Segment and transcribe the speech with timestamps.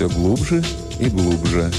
[0.00, 0.62] Все глубже
[0.98, 1.70] и глубже.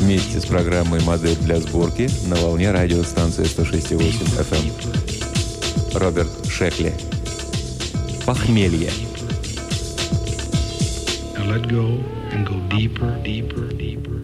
[0.00, 5.98] Вместе с программой «Модель для сборки» на волне радиостанции 106.8 FM.
[5.98, 6.94] Роберт Шекли.
[8.24, 8.90] Похмелье.
[11.34, 12.02] Now let go
[12.32, 13.68] and go deeper, deeper.
[13.70, 14.15] Deeper,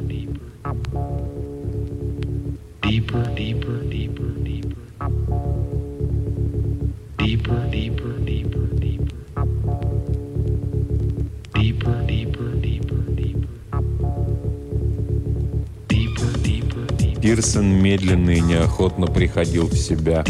[17.43, 20.25] Пирсон медленно и неохотно приходил в себя.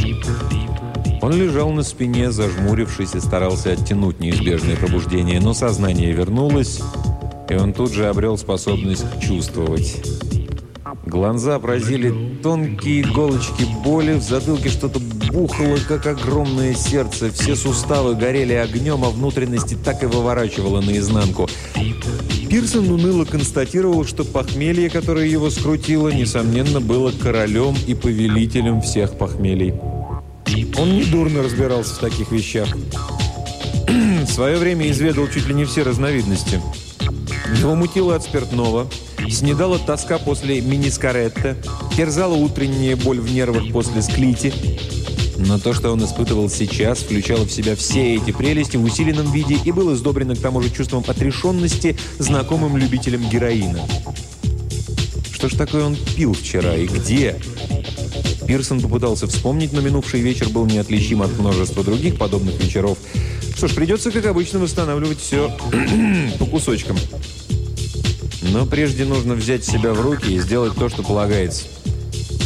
[1.20, 6.80] Он лежал на спине, зажмурившись и старался оттянуть неизбежное пробуждение, но сознание вернулось,
[7.50, 10.02] и он тут же обрел способность чувствовать.
[11.04, 14.98] Глаза поразили тонкие иголочки боли, в затылке что-то
[15.30, 21.46] бухало, как огромное сердце, все суставы горели огнем, а внутренности так и выворачивало наизнанку.
[22.52, 29.72] Пирсон уныло констатировал, что похмелье, которое его скрутило, несомненно, было королем и повелителем всех похмелий.
[30.76, 32.68] Он недурно разбирался в таких вещах.
[33.88, 36.60] В свое время изведал чуть ли не все разновидности.
[37.58, 38.86] Его мутило от спиртного–
[39.30, 41.56] Снедала тоска после минискаретта,
[41.96, 44.52] терзала утренняя боль в нервах после склити.
[45.38, 49.58] Но то, что он испытывал сейчас, включало в себя все эти прелести в усиленном виде
[49.64, 53.80] и было сдобрено к тому же чувством отрешенности, знакомым любителям героина.
[55.32, 57.36] Что ж такое он пил вчера и где?
[58.46, 62.98] Пирсон попытался вспомнить, но минувший вечер был неотличим от множества других подобных вечеров.
[63.56, 65.56] Что ж, придется, как обычно, восстанавливать все
[66.38, 66.96] по кусочкам.
[68.42, 71.64] Но прежде нужно взять себя в руки и сделать то, что полагается.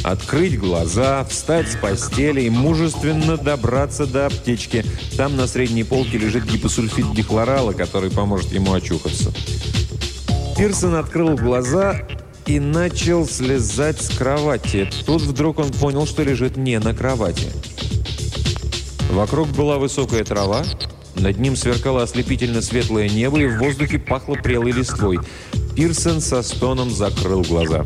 [0.06, 4.84] Открыть глаза, встать с постели и мужественно добраться до аптечки.
[5.16, 9.32] Там на средней полке лежит гипосульфид дихлорала, который поможет ему очухаться.
[10.56, 12.06] Пирсон открыл глаза
[12.46, 14.88] и начал слезать с кровати.
[15.04, 17.50] Тут вдруг он понял, что лежит не на кровати.
[19.10, 20.62] Вокруг была высокая трава,
[21.16, 25.18] над ним сверкало ослепительно светлое небо, и в воздухе пахло прелой листвой.
[25.76, 27.84] Пирсон со стоном закрыл глаза.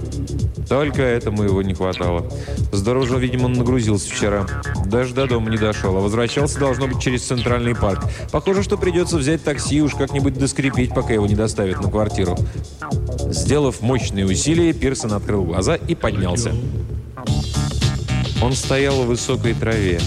[0.69, 2.25] Только этому его не хватало.
[2.71, 4.47] Здорово, видимо, он нагрузился вчера.
[4.87, 8.05] Даже до дома не дошел, а возвращался, должно быть, через Центральный парк.
[8.31, 12.39] Похоже, что придется взять такси и уж как-нибудь доскрепить, пока его не доставят на квартиру.
[13.27, 16.55] Сделав мощные усилия, Пирсон открыл глаза и поднялся.
[18.41, 20.01] Он стоял в высокой траве.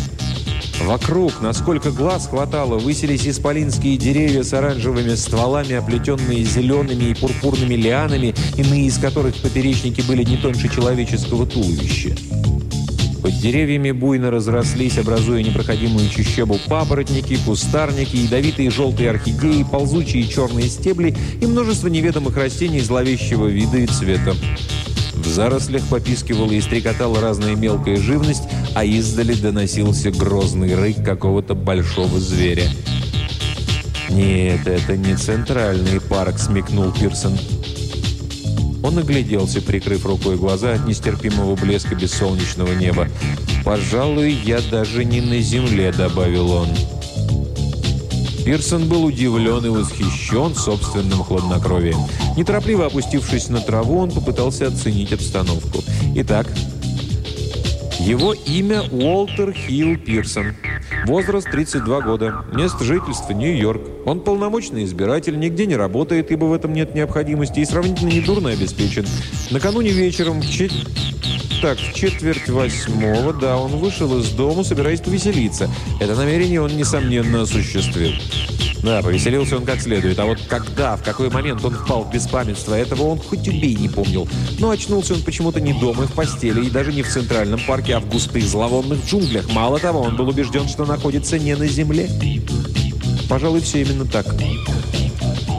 [0.86, 8.36] Вокруг, насколько глаз хватало, высились исполинские деревья с оранжевыми стволами, оплетенные зелеными и пурпурными лианами,
[8.58, 12.16] иные из которых поперечники были не тоньше человеческого туловища.
[13.22, 21.16] Под деревьями буйно разрослись, образуя непроходимую чащобу папоротники, кустарники, ядовитые желтые орхидеи, ползучие черные стебли
[21.40, 24.36] и множество неведомых растений зловещего вида и цвета.
[25.14, 28.44] В зарослях попискивала и стрекотала разная мелкая живность,
[28.76, 32.68] а издали доносился грозный рык какого-то большого зверя.
[34.10, 37.38] «Нет, это не центральный парк»,— смекнул Пирсон.
[38.84, 43.08] Он огляделся, прикрыв рукой глаза от нестерпимого блеска бессолнечного неба.
[43.64, 46.68] «Пожалуй, я даже не на земле»,— добавил он.
[48.44, 52.00] Пирсон был удивлен и восхищен собственным хладнокровием.
[52.36, 55.82] Неторопливо опустившись на траву, он попытался оценить обстановку.
[56.16, 56.48] Итак,
[58.04, 60.54] его имя Уолтер Хилл Пирсон.
[61.06, 62.46] Возраст 32 года.
[62.54, 63.82] Место жительства Нью-Йорк.
[64.06, 69.06] Он полномочный избиратель, нигде не работает, ибо в этом нет необходимости, и сравнительно недурно обеспечен.
[69.52, 70.72] Накануне вечером в чет...
[71.62, 75.70] Так, в четверть восьмого, да, он вышел из дома, собираясь повеселиться.
[76.00, 78.12] Это намерение он, несомненно, осуществил.
[78.84, 80.20] Да, повеселился он как следует.
[80.20, 83.88] А вот когда, в какой момент он впал в беспамятство, этого он хоть убей не
[83.88, 84.28] помнил.
[84.60, 87.96] Но очнулся он почему-то не дома и в постели, и даже не в центральном парке,
[87.96, 89.50] а в густых зловонных джунглях.
[89.54, 92.10] Мало того, он был убежден, что находится не на земле.
[93.30, 94.26] Пожалуй, все именно так.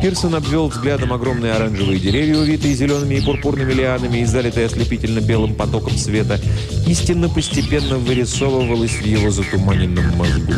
[0.04, 5.54] Пирсон обвел взглядом огромные оранжевые деревья, увитые зелеными и пурпурными лианами и залитые ослепительно белым
[5.54, 6.38] потоком света.
[6.86, 10.52] Истинно постепенно вырисовывалась в его затуманенном мозгу.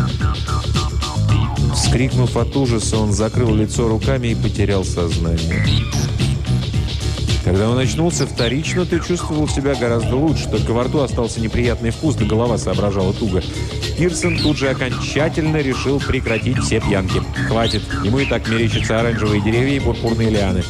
[1.76, 5.64] Вскрикнув от ужаса, он закрыл лицо руками и потерял сознание.
[7.44, 12.16] Когда он очнулся вторично, ты чувствовал себя гораздо лучше, только во рту остался неприятный вкус,
[12.16, 13.40] да голова соображала туго.
[13.98, 17.22] Пирсон тут же окончательно решил прекратить все пьянки.
[17.48, 20.62] Хватит, ему и так мерещатся оранжевые деревья и пурпурные лианы.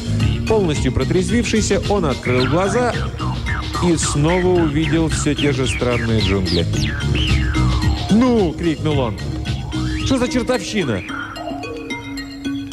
[0.47, 2.93] Полностью протрезвившийся, он открыл глаза
[3.85, 6.65] и снова увидел все те же странные джунгли.
[8.11, 9.17] «Ну!»— крикнул он.
[10.05, 11.03] «Что за чертовщина?»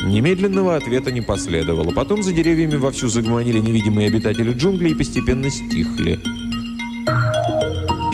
[0.04, 1.90] Немедленного ответа не последовало.
[1.90, 6.20] Потом за деревьями вовсю загомонили невидимые обитатели джунглей и постепенно стихли.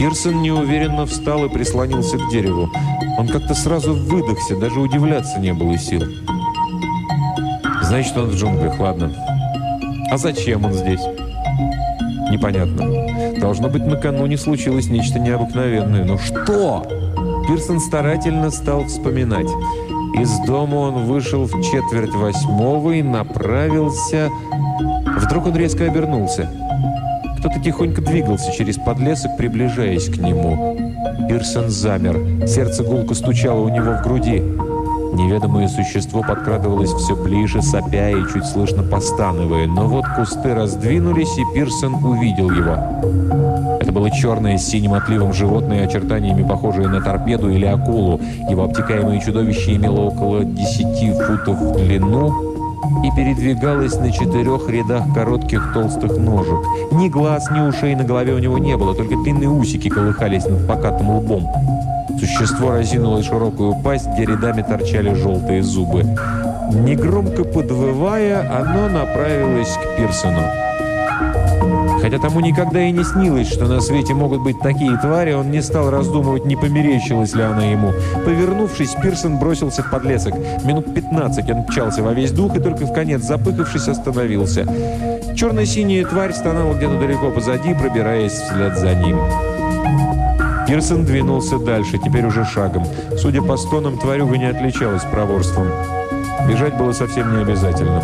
[0.01, 2.71] Пирсон неуверенно встал и прислонился к дереву.
[3.19, 6.03] Он как-то сразу выдохся, даже удивляться не было сил.
[7.83, 9.13] Значит, он в джунглях, ладно.
[10.11, 11.03] А зачем он здесь?
[12.31, 13.39] Непонятно.
[13.43, 16.07] Должно быть, накануне случилось нечто необыкновенное.
[16.07, 16.83] Но что?
[17.47, 19.51] Пирсон старательно стал вспоминать.
[20.15, 24.31] Из дома он вышел в четверть восьмого и направился...
[25.19, 26.51] Вдруг он резко обернулся.
[27.41, 30.77] Кто-то тихонько двигался через подлесок, приближаясь к нему.
[31.27, 32.47] Пирсон замер.
[32.47, 34.43] Сердце гулко стучало у него в груди.
[35.15, 39.67] Неведомое существо подкрадывалось все ближе, сопя и чуть слышно постановая.
[39.67, 43.79] Но вот кусты раздвинулись, и Пирсон увидел его.
[43.81, 48.21] Это было черное с синим отливом животное, очертаниями похожее на торпеду или акулу.
[48.51, 52.50] Его обтекаемое чудовище имело около 10 футов в длину
[53.05, 56.61] и передвигалось на четырех рядах коротких толстых ножек.
[56.93, 60.67] Ни глаз, ни ушей на голове у него не было, только длинные усики колыхались над
[60.67, 61.49] покатым лбом.
[62.19, 66.05] Существо разинуло широкую пасть, где рядами торчали желтые зубы.
[66.73, 70.43] Негромко подвывая, оно направилось к Пирсону.
[72.01, 75.63] Хотя тому никогда и не снилось, что на свете могут быть такие твари, он не
[75.63, 77.93] стал раздумывать, не померещилась ли она ему.
[78.25, 80.35] Повернувшись, Пирсон бросился в подлесок.
[80.65, 84.67] Минут 15 он мчался во весь дух и только в конец, запыхавшись, остановился.
[85.35, 89.19] Черно-синяя тварь стонала где-то далеко позади, пробираясь вслед за ним.
[90.67, 92.87] Пирсон двинулся дальше, теперь уже шагом.
[93.19, 95.67] Судя по стонам, тварюга не отличалась проворством.
[96.49, 98.03] Бежать было совсем не обязательно.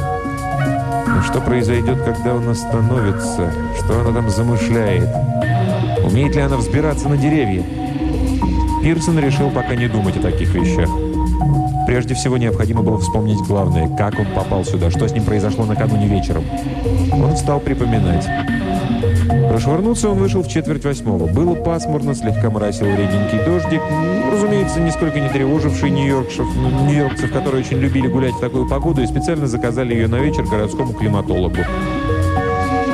[1.28, 3.52] Что произойдет, когда он остановится?
[3.78, 5.08] Что она там замышляет?
[6.05, 7.64] Умеет ли она взбираться на деревья?
[8.82, 10.88] Пирсон решил пока не думать о таких вещах.
[11.87, 16.06] Прежде всего необходимо было вспомнить главное, как он попал сюда, что с ним произошло накануне
[16.06, 16.44] вечером.
[17.12, 18.26] Он стал припоминать.
[19.56, 21.26] Прошвырнуться он вышел в четверть восьмого.
[21.29, 23.81] Было пасмурно, слегка моросил реденький дождик.
[23.91, 26.44] Ну, разумеется, нисколько не тревоживший нью-йоркцев,
[26.82, 30.93] нью-йоркцев, которые очень любили гулять в такую погоду и специально заказали ее на вечер городскому
[30.93, 31.56] климатологу.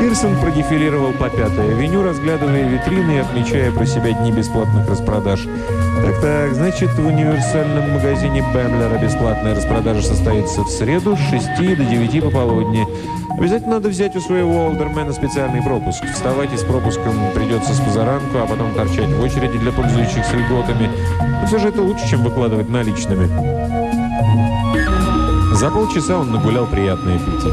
[0.02, 5.46] Пирсон продефилировал по Пятой авеню, разглядывая витрины и отмечая про себя дни бесплатных распродаж.
[6.04, 12.24] Так-так, значит, в универсальном магазине Бэмлера бесплатная распродажа состоится в среду с 6 до 9
[12.24, 12.84] пополудни.
[13.38, 16.02] Обязательно надо взять у своего олдермена специальный пропуск.
[16.12, 20.90] Вставать и с пропуском придется с позаранку, а потом торчать в очереди для пользующихся льготами.
[21.20, 23.28] Но все же это лучше, чем выкладывать наличными.
[25.52, 27.52] За полчаса он нагулял приятный аппетит.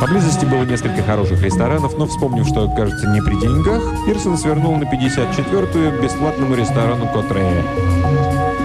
[0.00, 4.84] Поблизости было несколько хороших ресторанов, но, вспомнив, что, кажется, не при деньгах, Пирсон свернул на
[4.84, 7.62] 54-ю к бесплатному ресторану Котрея.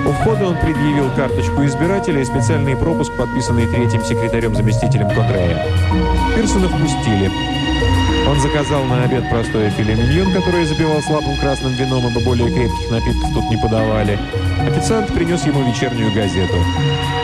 [0.06, 5.64] У входа он предъявил карточку избирателя и специальный пропуск, подписанный третьим секретарем-заместителем Котрея.
[6.36, 7.30] Пирсона впустили.
[8.28, 12.92] Он заказал на обед простое филе миньон, которое запивал слабым красным вином, ибо более крепких
[12.92, 14.18] напитков тут не подавали.
[14.66, 16.56] Официант принес ему вечернюю газету.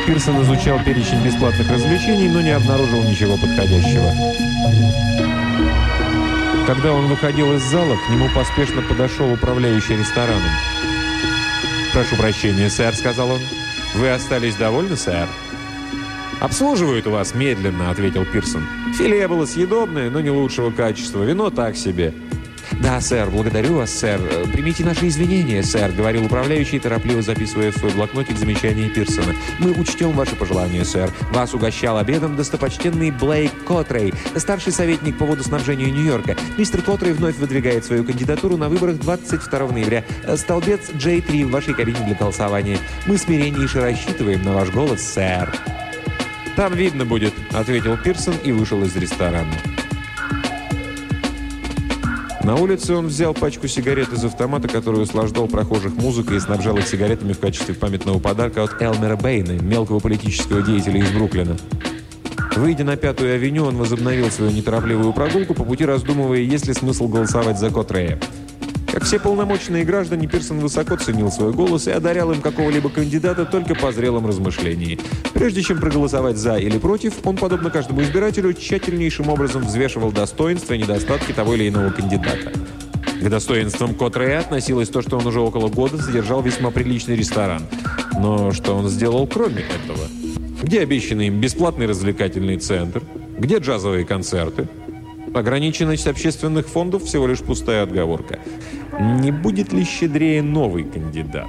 [0.06, 4.12] Пирсон изучал перечень бесплатных развлечений, но не обнаружил ничего подходящего.
[6.68, 10.52] Когда он выходил из зала, к нему поспешно подошел управляющий рестораном.
[11.94, 13.40] «Прошу прощения, сэр»,— сказал он.
[13.96, 15.28] «Вы остались довольны, сэр?»
[16.40, 18.68] «Обслуживают у вас медленно»,— ответил Пирсон.
[18.98, 21.24] «Филе было съедобное, но не лучшего качества.
[21.24, 22.14] Вино так себе».
[22.84, 24.20] «Да, сэр, благодарю вас, сэр.
[24.52, 29.34] Примите наши извинения, сэр»,— говорил управляющий, торопливо записывая в свой блокнотик замечания Пирсона.
[29.60, 31.10] «Мы учтем ваши пожелания, сэр.
[31.32, 36.36] Вас угощал обедом достопочтенный Блейк Котрей, старший советник по водоснабжению Нью-Йорка.
[36.58, 40.04] Мистер Котрей вновь выдвигает свою кандидатуру на выборах 22 ноября.
[40.36, 42.80] Столбец J3 в вашей кабине для голосования.
[43.06, 45.58] Мы смиреннейше рассчитываем на ваш голос, сэр».
[46.58, 49.54] «Там видно будет»,— ответил Пирсон и вышел из ресторана.
[52.44, 56.86] На улице он взял пачку сигарет из автомата, который услаждал прохожих музыкой и снабжал их
[56.86, 61.56] сигаретами в качестве памятного подарка от Элмера Бэйна, мелкого политического деятеля из Бруклина.
[62.58, 67.08] Выйдя на Пятую авеню, он возобновил свою неторопливую прогулку, по пути раздумывая, есть ли смысл
[67.08, 68.20] голосовать за Котрея.
[68.94, 73.74] Как все полномочные граждане, Пирсон высоко ценил свой голос и одарял им какого-либо кандидата только
[73.74, 75.00] по зрелом размышлении.
[75.34, 80.78] Прежде чем проголосовать «за» или «против», он, подобно каждому избирателю, тщательнейшим образом взвешивал достоинства и
[80.78, 82.52] недостатки того или иного кандидата.
[83.20, 87.64] К достоинствам Котрея относилось то, что он уже около года содержал весьма приличный ресторан.
[88.20, 90.08] Но что он сделал кроме этого?
[90.62, 93.02] Где обещанный им бесплатный развлекательный центр?
[93.40, 94.68] Где джазовые концерты?
[95.34, 98.40] Ограниченность общественных фондов– всего лишь пустая отговорка.
[99.00, 101.48] Не будет ли щедрее новый кандидат?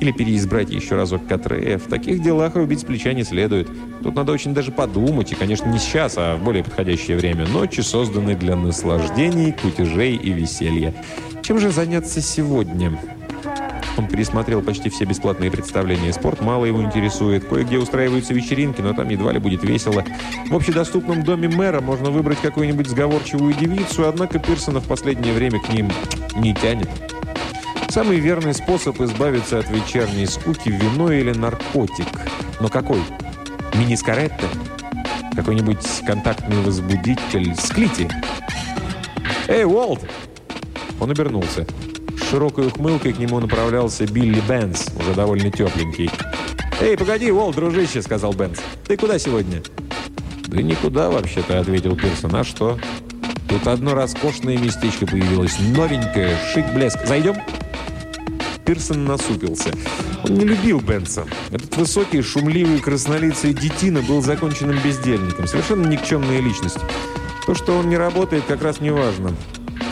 [0.00, 1.78] Или переизбрать еще разок Катрея.
[1.78, 3.68] В таких делах убить с плеча не следует.
[4.02, 7.46] Тут надо очень даже подумать, и, конечно, не сейчас, а в более подходящее время.
[7.46, 10.92] Ночи созданы для наслаждений, кутежей и веселья.
[11.42, 12.98] Чем же заняться сегодня?
[13.96, 16.12] Он пересмотрел почти все бесплатные представления.
[16.12, 17.44] Спорт мало его интересует.
[17.44, 20.04] Кое-где устраиваются вечеринки, но там едва ли будет весело.
[20.48, 25.68] В общедоступном доме мэра можно выбрать какую-нибудь сговорчивую девицу, однако Пирсона в последнее время к
[25.72, 25.90] ним
[26.36, 26.88] не тянет.
[27.88, 32.06] Самый верный способ избавиться от вечерней скуки– вино или наркотик.
[32.60, 33.00] Но какой?
[33.74, 34.46] Мини-скаретто?
[35.36, 37.54] Какой-нибудь контактный возбудитель?
[37.56, 38.08] Склити?
[39.48, 40.00] «Эй, Уолт!»
[41.00, 41.66] Он обернулся
[42.32, 46.10] широкой ухмылкой к нему направлялся Билли Бенс, уже довольно тепленький.
[46.80, 48.58] «Эй, погоди, Уолл, дружище!»— сказал Бенс.
[48.86, 49.62] «Ты куда сегодня?»
[50.46, 52.34] «Да никуда, вообще-то»,— ответил Пирсон.
[52.34, 52.78] «А что?»
[53.50, 57.06] «Тут одно роскошное местечко появилось, новенькое, шик-блеск.
[57.06, 57.36] Зайдем?»
[58.64, 59.68] Пирсон насупился.
[60.24, 61.26] Он не любил Бенса.
[61.50, 66.78] Этот высокий, шумливый, краснолицый детина был законченным бездельником, совершенно никчемная личность.
[67.44, 69.36] То, что он не работает, как раз не важно.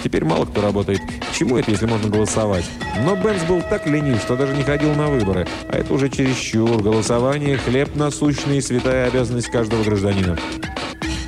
[0.02, 1.00] Теперь мало кто работает.
[1.00, 2.64] К чему это, если можно голосовать?
[3.04, 5.46] Но Бенц был так ленив, что даже не ходил на выборы.
[5.68, 6.82] А это уже чересчур.
[6.82, 10.38] Голосование– хлеб насущный и святая обязанность каждого гражданина.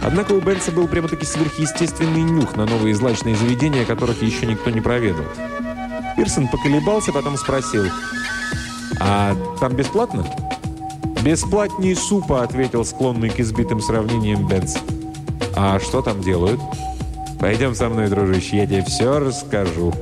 [0.04, 4.80] Однако у Бенца был прямо-таки сверхъестественный нюх на новые злачные заведения, которых еще никто не
[4.80, 5.24] проведал.
[6.16, 7.84] Пирсон поколебался, потом спросил,
[9.00, 10.26] «А там бесплатно?»
[11.22, 14.76] «Бесплатнее супа»,— ответил склонный к избитым сравнениям Бенц.
[15.54, 16.60] «А что там делают?»
[17.42, 19.92] Пойдем со мной, дружище, я тебе все расскажу.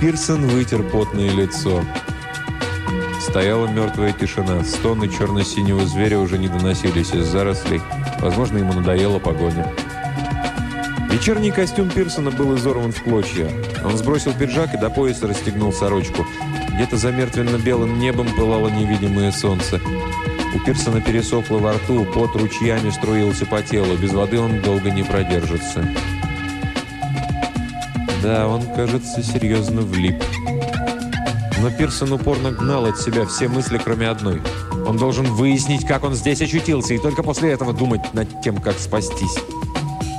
[0.00, 1.82] Пирсон вытер потное лицо.
[3.20, 4.64] Стояла мертвая тишина.
[4.64, 7.82] Стоны черно-синего зверя уже не доносились из зарослей.
[8.20, 9.70] Возможно, ему надоела погоня.
[11.10, 13.50] Вечерний костюм Пирсона был изорван в клочья.
[13.84, 16.24] Он сбросил пиджак и до пояса расстегнул сорочку.
[16.76, 19.80] Где-то за мертвенно-белым небом пылало невидимое солнце.
[20.54, 23.96] У Пирсона пересохло во рту, пот ручьями струился по телу.
[23.96, 25.88] Без воды он долго не продержится.
[28.22, 30.22] Да, он, кажется, серьезно влип.
[31.62, 34.42] Но Пирсон упорно гнал от себя все мысли, кроме одной.
[34.86, 38.78] Он должен выяснить, как он здесь очутился, и только после этого думать над тем, как
[38.78, 39.38] спастись.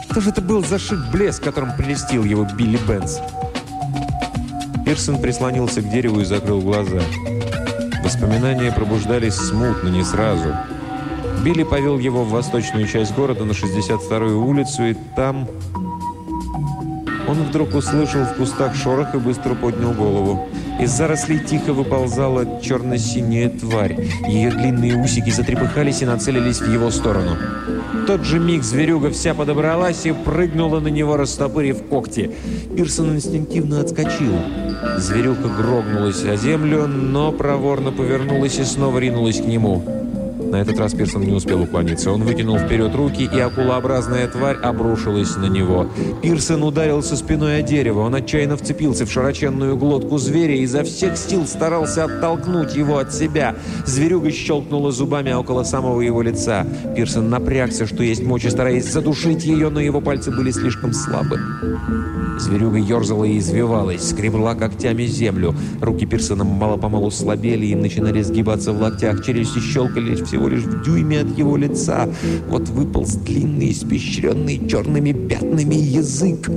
[0.10, 3.20] Что же это был за шик-блеск, которым прелестил его Билли Бенс?
[4.88, 7.02] Пирсон прислонился к дереву и закрыл глаза.
[8.06, 10.56] Воспоминания пробуждались смутно, не сразу.
[11.44, 15.46] Билли повел его в восточную часть города на 62-ю улицу, и там...
[17.28, 20.48] Он вдруг услышал в кустах шорох и быстро поднял голову.
[20.80, 23.98] Из зарослей тихо выползала черно-синяя тварь.
[24.28, 27.36] Ее длинные усики затрепыхались и нацелились в его сторону.
[27.94, 32.32] В тот же миг зверюга вся подобралась и прыгнула на него, растопырив когти.
[32.76, 34.34] Пирсон инстинктивно отскочил.
[34.98, 39.97] Зверюка грогнулась о землю, но проворно повернулась и снова ринулась к нему.
[40.52, 42.12] На этот раз Пирсон не успел уклониться.
[42.12, 45.88] Он вытянул вперед руки, и акулообразная тварь обрушилась на него.
[46.22, 48.02] Пирсон ударился спиной о дерево.
[48.02, 53.14] Он отчаянно вцепился в широченную глотку зверя и изо всех сил старался оттолкнуть его от
[53.14, 53.56] себя.
[53.86, 56.66] Зверюга щелкнула зубами около самого его лица.
[56.96, 61.40] Пирсон напрягся, что есть мочи, стараясь задушить ее, но его пальцы были слишком слабы.
[62.40, 65.56] Зверюга ерзала и извивалась, скребла когтями землю.
[65.82, 69.26] Руки Пирсона мало-помалу слабели и начинали сгибаться в локтях.
[69.26, 72.08] Челюсти щелкали всего лишь в дюйме от его лица.
[72.48, 76.50] Вот выполз длинный, испещренный черными пятнами язык.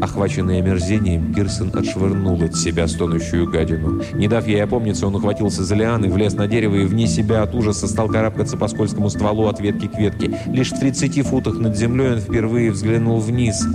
[0.00, 4.02] Охваченный омерзением, Пирсон отшвырнул от себя стонущую гадину.
[4.14, 7.54] Не дав ей опомниться, он ухватился за лианы, влез на дерево и вне себя от
[7.54, 10.38] ужаса стал карабкаться по скользкому стволу от ветки к ветке.
[10.46, 13.66] Лишь в 30 футах над землей он впервые взглянул вниз.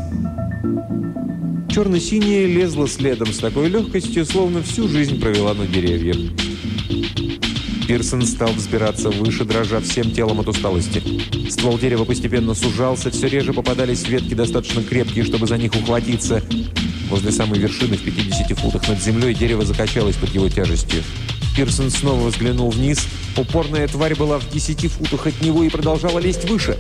[1.70, 6.18] Черно-синяя лезла следом с такой легкостью, словно всю жизнь провела на деревьях.
[7.88, 11.02] Пирсон стал взбираться выше, дрожа всем телом от усталости.
[11.50, 16.42] Ствол дерева постепенно сужался, все реже попадались ветки достаточно крепкие, чтобы за них ухватиться.
[17.10, 21.04] Возле самой вершины, в 50 футах над землей, дерево закачалось под его тяжестью.
[21.56, 23.06] Пирсон снова взглянул вниз.
[23.36, 26.78] Упорная тварь была в 10 футах от него и продолжала лезть выше.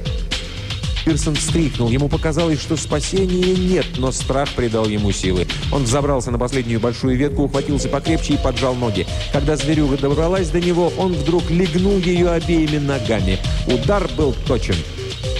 [1.05, 1.89] Пирсон вскрикнул.
[1.89, 5.47] Ему показалось, что спасения нет, но страх придал ему силы.
[5.71, 9.07] Он взобрался на последнюю большую ветку, ухватился покрепче и поджал ноги.
[9.31, 13.39] Когда зверюга добралась до него, он вдруг легнул ее обеими ногами.
[13.67, 14.75] Удар был точен.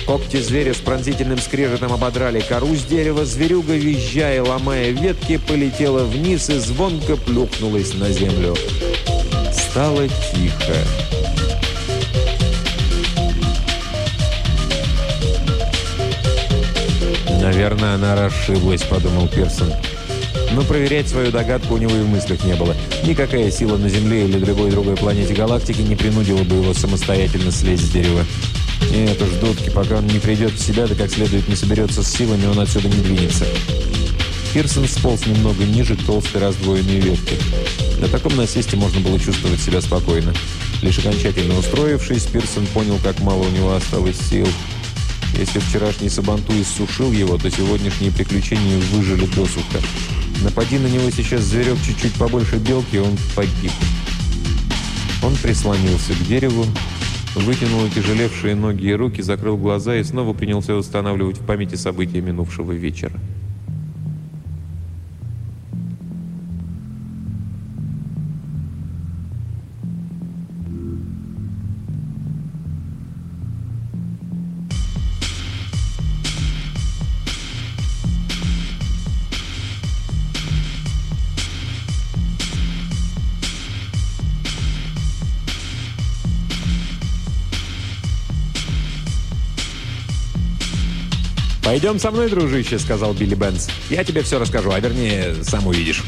[0.05, 3.25] Когти зверя с пронзительным скрежетом ободрали кору с дерева.
[3.25, 8.55] Зверюга, визжая, ломая ветки, полетела вниз и звонко плюхнулась на землю.
[9.53, 11.20] Стало тихо.
[17.41, 19.73] «Наверное, она расшиблась»,— подумал Пирсон.
[20.53, 22.75] Но проверять свою догадку у него и в мыслях не было.
[23.03, 27.87] Никакая сила на Земле или любой другой планете галактики не принудила бы его самостоятельно слезть
[27.87, 28.25] с дерева.
[28.91, 32.11] Нет уж, дудки, пока он не придет в себя, да как следует не соберется с
[32.11, 33.45] силами, он отсюда не двинется.
[34.53, 37.37] Пирсон сполз немного ниже толстой раздвоенной ветки.
[37.99, 40.33] На таком насесте можно было чувствовать себя спокойно.
[40.83, 44.47] Лишь окончательно устроившись, Пирсон понял, как мало у него осталось сил.
[45.37, 49.79] Если вчерашний Сабанту иссушил его, то сегодняшние приключения выжили досуха.
[50.43, 53.71] Напади на него сейчас зверек чуть-чуть побольше белки, он погиб.
[55.23, 56.65] Он прислонился к дереву,
[57.35, 62.71] вытянул тяжелевшие ноги и руки, закрыл глаза и снова принялся восстанавливать в памяти события минувшего
[62.71, 63.19] вечера.
[91.71, 93.69] «Пойдем со мной, дружище»,— сказал Билли Бенц.
[93.89, 96.03] «Я тебе все расскажу, а вернее, сам увидишь».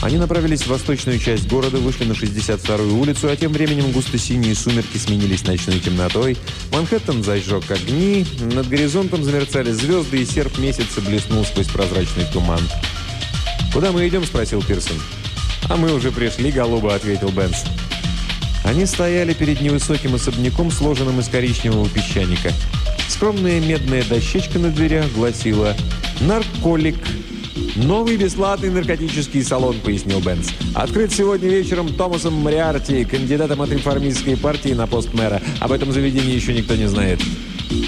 [0.00, 4.96] Они направились в восточную часть города, вышли на 62-ю улицу, а тем временем густо-синие сумерки
[4.96, 6.36] сменились ночной темнотой.
[6.70, 12.60] Манхэттен зажег огни, над горизонтом замерцали звезды, и серп месяца блеснул сквозь прозрачный туман.
[13.72, 15.00] «Куда мы идем?»– спросил Пирсон.
[15.68, 17.64] «А мы уже пришли, голуба»,– ответил Бенс.
[18.62, 22.52] Они стояли перед невысоким особняком, сложенным из коричневого песчаника.
[23.08, 25.74] Скромная медная дощечка на дверях гласила
[26.20, 26.96] «Нарколик».
[27.76, 30.50] «Новый бесплатный наркотический салон»,— пояснил Бенц.
[30.74, 35.40] «Открыт сегодня вечером Томасом Мариарти, кандидатом от реформистской партии на пост мэра.
[35.60, 37.20] Об этом заведении еще никто не знает».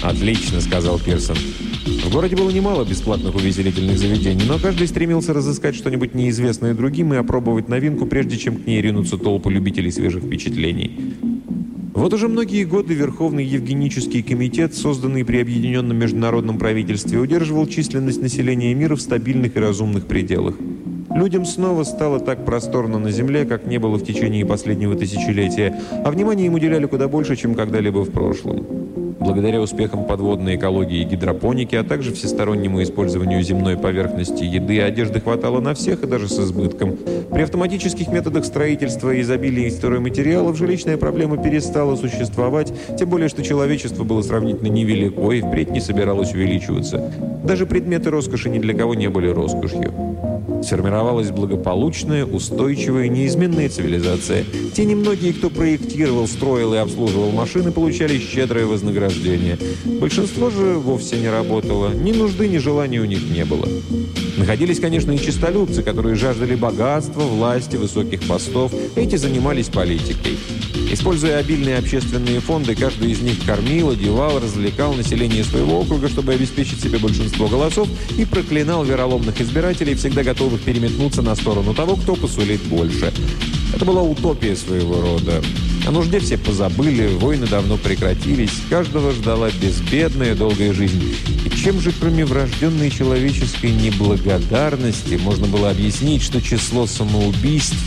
[0.03, 1.37] «Отлично»,— сказал Пирсон.
[1.37, 7.17] В городе было немало бесплатных увеселительных заведений, но каждый стремился разыскать что-нибудь неизвестное другим и
[7.17, 11.36] опробовать новинку, прежде чем к ней ринутся толпы любителей свежих впечатлений.
[11.97, 18.71] Вот уже многие годы Верховный Евгенический комитет, созданный при Объединенном Международном правительстве, удерживал численность населения
[18.75, 20.53] мира в стабильных и разумных пределах.
[21.09, 26.11] Людям снова стало так просторно на Земле, как не было в течение последнего тысячелетия, а
[26.11, 28.76] внимание им уделяли куда больше, чем когда-либо в прошлом.
[29.19, 35.59] Благодаря успехам подводной экологии и гидропоники, а также всестороннему использованию земной поверхности еды, одежды хватало
[35.59, 36.97] на всех и даже с избытком.
[37.31, 44.03] При автоматических методах строительства и изобилии стройматериалов жилищная проблема перестала существовать, тем более, что человечество
[44.03, 47.11] было сравнительно невелико и впредь не собиралось увеличиваться.
[47.43, 49.93] Даже предметы роскоши ни для кого не были роскошью.
[50.63, 54.43] Сформировалась благополучная, устойчивая, неизменная цивилизация.
[54.73, 59.57] Те немногие, кто проектировал, строил и обслуживал машины, получали щедрое вознаграждение.
[59.85, 61.93] Большинство же вовсе не работало.
[61.93, 63.67] Ни нужды, ни желания у них не было.
[64.37, 68.71] Находились, конечно, и чистолюбцы, которые жаждали богатства, власти, высоких постов.
[68.95, 70.37] Эти занимались политикой.
[70.89, 76.81] Используя обильные общественные фонды, каждый из них кормил, одевал, развлекал население своего округа, чтобы обеспечить
[76.81, 82.61] себе большинство голосов, и проклинал вероломных избирателей, всегда готовых переметнуться на сторону того, кто посулит
[82.63, 83.11] больше.
[83.73, 85.41] Это была утопия своего рода.
[85.85, 91.15] О нужде все позабыли, войны давно прекратились, каждого ждала безбедная долгая жизнь.
[91.45, 97.77] И чем же, кроме врожденной человеческой неблагодарности, можно было объяснить, что число самоубийств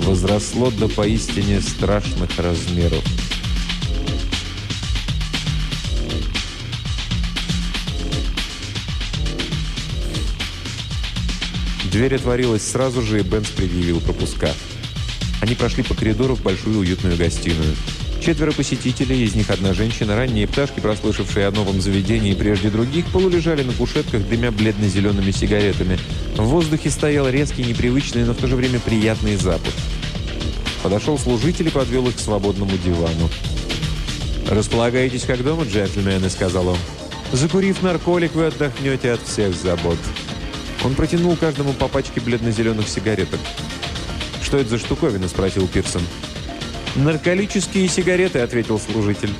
[0.00, 3.04] возросло до поистине страшных размеров?
[11.92, 14.50] Дверь отворилась сразу же, и Бенс предъявил пропуска.
[15.44, 17.76] Они прошли по коридору в большую уютную гостиную.
[18.18, 23.62] Четверо посетителей, из них одна женщина, ранние пташки, прослышавшие о новом заведении прежде других, полулежали
[23.62, 25.98] на кушетках, дымя бледно-зелеными сигаретами.
[26.34, 29.74] В воздухе стоял резкий, непривычный, но в то же время приятный запах.
[30.82, 33.28] Подошел служитель и подвел их к свободному дивану.
[34.48, 36.78] «Располагаетесь как дома, джентльмены»,— сказал он.
[37.32, 39.98] «Закурив нарколик, вы отдохнете от всех забот».
[40.82, 43.40] Он протянул каждому по пачке бледно-зеленых сигареток.
[44.44, 46.02] «Что это за штуковина?»– спросил Пирсон.
[46.96, 49.30] «Нарколические сигареты»,– ответил служитель.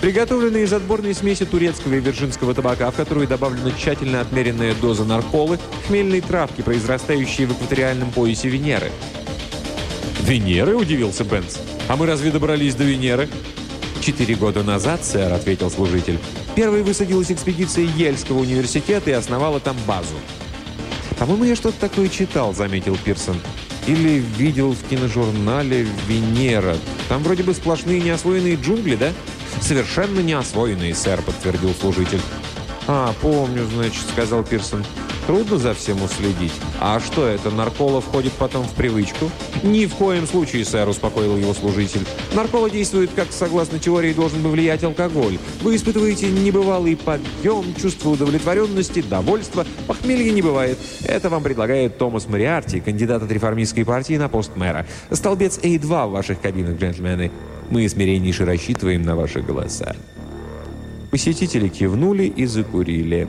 [0.00, 5.58] Приготовленные из отборной смеси турецкого и вирджинского табака, в которую добавлена тщательно отмеренная доза нарколы,
[5.86, 8.90] хмельной травки, произрастающие в экваториальном поясе Венеры.
[10.22, 11.56] «Венеры?»– удивился Бенц.
[11.86, 13.28] «А мы разве добрались до Венеры?»
[14.00, 16.18] «Четыре года назад, сэр»,– ответил служитель.
[16.54, 20.16] «Первой высадилась экспедиция Ельского университета и основала там базу».
[21.18, 23.36] «По-моему, я что-то такое читал»,– заметил Пирсон.
[23.88, 26.76] Или видел в киножурнале «Венера».
[27.08, 29.12] Там вроде бы сплошные неосвоенные джунгли, да?
[29.62, 32.20] «Совершенно неосвоенные, сэр»,— подтвердил служитель.
[32.86, 34.84] «А, помню, значит»,— сказал Пирсон.
[35.28, 36.54] Трудно за всем уследить.
[36.80, 39.30] А что это, наркола входит потом в привычку?
[39.62, 42.00] Ни в коем случае, сэр, успокоил его служитель.
[42.32, 45.36] Наркола действует, как, согласно теории, должен бы влиять алкоголь.
[45.60, 49.66] Вы испытываете небывалый подъем, чувство удовлетворенности, довольства.
[49.86, 50.78] Похмелья не бывает.
[51.04, 54.86] Это вам предлагает Томас Мариарти, кандидат от реформистской партии на пост мэра.
[55.10, 57.30] Столбец А2 в ваших кабинах, джентльмены.
[57.68, 59.94] Мы смиреннейше рассчитываем на ваши голоса.
[61.10, 63.28] Посетители кивнули и закурили.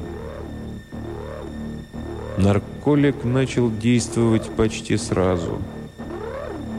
[2.40, 5.62] Нарколик начал действовать почти сразу.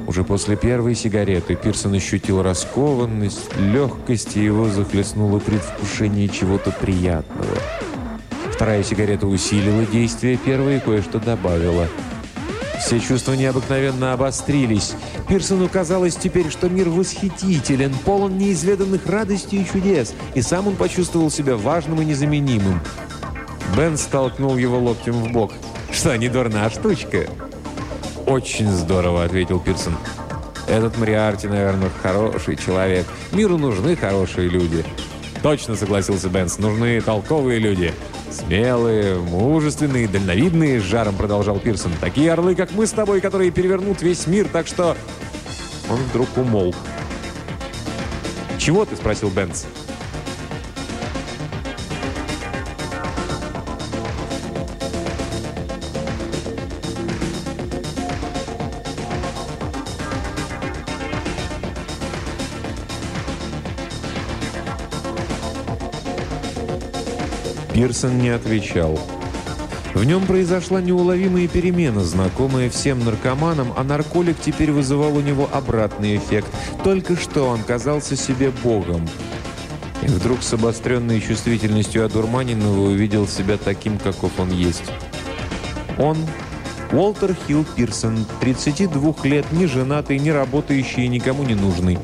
[0.07, 7.59] Уже после первой сигареты Пирсон ощутил раскованность, легкость, и его захлестнуло предвкушение чего-то приятного.
[8.51, 11.87] Вторая сигарета усилила действие первой и кое-что добавила.
[12.79, 14.95] Все чувства необыкновенно обострились.
[15.29, 21.31] Пирсону казалось теперь, что мир восхитителен, полон неизведанных радостей и чудес, и сам он почувствовал
[21.31, 22.81] себя важным и незаменимым.
[23.77, 25.53] Бен столкнул его локтем в бок.
[25.93, 27.27] «Что, не дурна штучка?»
[28.27, 29.97] «Очень здорово»,— ответил Пирсон.
[30.67, 33.07] «Этот Мариарти, наверное, хороший человек.
[33.33, 34.85] Миру нужны хорошие люди».
[35.43, 37.95] «Точно»,— согласился Бенс,— «нужны толковые люди».
[38.31, 41.93] «Смелые, мужественные, дальновидные»,— с жаром продолжал Пирсон.
[42.01, 44.97] «Такие орлы, как мы с тобой, которые перевернут весь мир, так что...»
[45.89, 46.77] Он вдруг умолк.
[48.59, 49.67] «Чего ты?»— спросил Бенс.
[67.81, 69.01] Пирсон не отвечал.
[69.95, 76.19] В нем произошла неуловимая перемена, знакомая всем наркоманам, а нарколик теперь вызывал у него обратный
[76.19, 76.49] эффект.
[76.85, 79.09] Только что он казался себе богом.
[80.03, 84.85] И вдруг с обостренной чувствительностью одурманенного увидел себя таким, каков он есть.
[85.97, 86.19] Он,
[86.93, 91.99] Уолтер Хилл Пирсон, 32 лет, не женатый, не работающий и никому не нужный.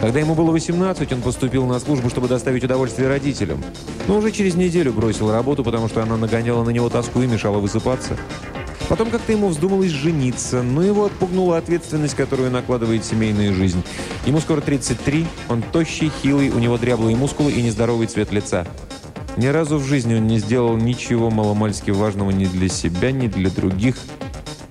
[0.00, 3.62] Когда ему было 18, он поступил на службу, чтобы доставить удовольствие родителям.
[4.10, 7.58] Но уже через неделю бросил работу, потому что она нагоняла на него тоску и мешала
[7.58, 8.16] высыпаться.
[8.88, 13.84] Потом как-то ему вздумалось жениться, но его отпугнула ответственность, которую накладывает семейная жизнь.
[14.26, 18.66] Ему скоро 33, он тощий, хилый, у него дряблые мускулы и нездоровый цвет лица.
[19.36, 23.48] Ни разу в жизни он не сделал ничего маломальски важного ни для себя, ни для
[23.48, 23.94] других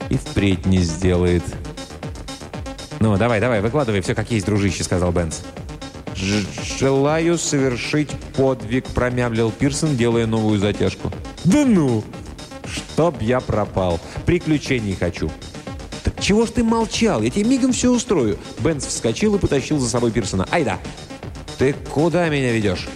[0.10, 1.44] и впредь не сделает.
[3.00, 5.44] «Ну, давай, давай, выкладывай все как есть, дружище»,— сказал Бенс.
[6.80, 11.12] «Желаю совершить подвиг»,— промямлил Пирсон, делая новую затяжку.
[11.46, 12.04] «Да ну!
[12.66, 14.00] Чтоб я пропал!
[14.26, 15.32] Приключений хочу!»
[16.04, 17.22] «Так чего ж ты молчал?
[17.22, 20.48] Я тебе мигом все устрою!» Бенс вскочил и потащил за собой Пирсона.
[20.52, 20.80] «Айда!»
[21.58, 22.88] «Ты куда меня ведешь?»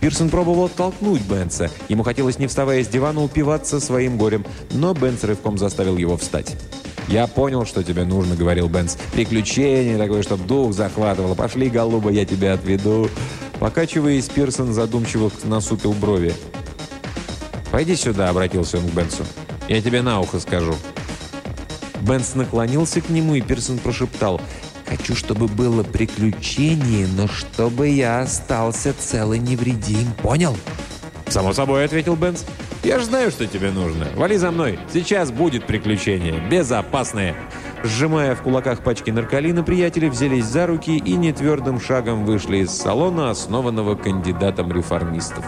[0.00, 1.70] Пирсон пробовал оттолкнуть Бенса.
[1.88, 6.56] Ему хотелось, не вставая с дивана, упиваться своим горем, но Бенс рывком заставил его встать.
[7.08, 8.96] «Я понял, что тебе нужно»,— говорил Бенс.
[9.12, 11.34] «Приключение такое, чтоб дух захватывало.
[11.34, 13.08] Пошли, голуба, я тебя отведу».
[13.60, 16.34] Покачиваясь, Пирсон задумчиво насупил брови.
[17.70, 19.24] «Пойди сюда»,— обратился он к Бенсу.
[19.68, 20.74] «Я тебе на ухо скажу».
[22.02, 24.40] Бенс наклонился к нему, и Пирсон прошептал.
[24.86, 30.12] «Хочу, чтобы было приключение, но чтобы я остался цел и невредим.
[30.22, 30.56] Понял?»
[31.28, 32.44] «Само собой»,— ответил Бенс.
[32.84, 34.06] «Я же знаю, что тебе нужно.
[34.14, 34.78] Вали за мной.
[34.92, 36.38] Сейчас будет приключение.
[36.50, 37.34] Безопасное».
[37.82, 43.30] Сжимая в кулаках пачки нарколина, приятели взялись за руки и нетвердым шагом вышли из салона,
[43.30, 45.44] основанного кандидатом реформистов.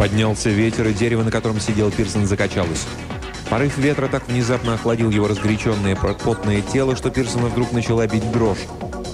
[0.00, 2.86] Поднялся ветер, и дерево, на котором сидел Пирсон, закачалось.
[3.50, 8.64] Порыв ветра так внезапно охладил его разгоряченное потное тело, что Пирсона вдруг начала бить дрожь.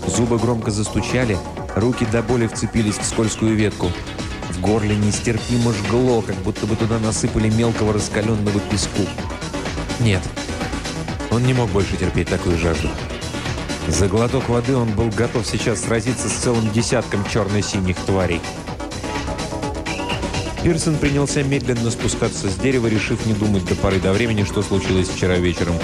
[0.06, 1.36] Зубы громко застучали,
[1.74, 3.90] руки до боли вцепились в скользкую ветку.
[4.50, 9.02] В горле нестерпимо жгло, как будто бы туда насыпали мелкого раскаленного песку.
[9.98, 10.22] Нет,
[11.32, 12.90] он не мог больше терпеть такую жажду.
[13.88, 18.40] За глоток воды он был готов сейчас сразиться с целым десятком черно-синих тварей.
[20.66, 25.06] Пирсон принялся медленно спускаться с дерева, решив не думать до поры до времени, что случилось
[25.06, 25.76] вчера вечером.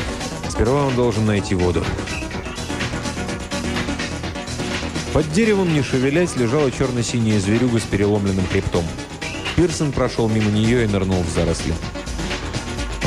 [0.51, 1.85] Сперва он должен найти воду.
[5.13, 8.83] Под деревом, не шевелясь, лежала черно-синяя зверюга с переломленным хребтом.
[9.55, 11.75] Пирсон прошел мимо нее и нырнул в заросли.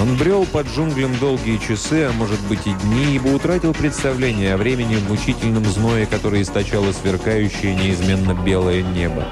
[0.02, 4.58] Он брел под джунглям долгие часы, а может быть и дни, ибо утратил представление о
[4.58, 9.28] времени в мучительном зное, которое источало сверкающее неизменно белое небо.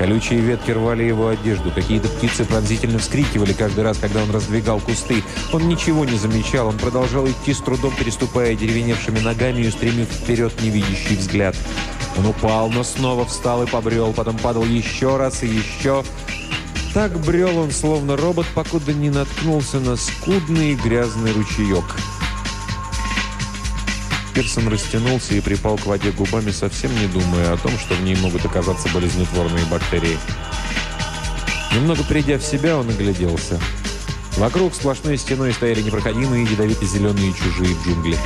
[0.00, 5.22] Колючие ветки рвали его одежду, какие-то птицы пронзительно вскрикивали каждый раз, когда он раздвигал кусты.
[5.52, 10.54] Он ничего не замечал, он продолжал идти с трудом, переступая деревеневшими ногами и устремив вперед
[10.62, 11.54] невидящий взгляд.
[12.16, 16.02] Он упал, но снова встал и побрел, потом падал еще раз и еще.
[16.94, 21.84] Так брел он, словно робот, покуда не наткнулся на скудный грязный ручеек.
[24.34, 28.16] Пирсон растянулся и припал к воде губами, совсем не думая о том, что в ней
[28.16, 30.18] могут оказаться болезнетворные бактерии.
[31.74, 33.60] Немного придя в себя, он огляделся.
[34.36, 38.16] Вокруг сплошной стеной стояли непроходимые ядовито-зеленые чужие джунгли.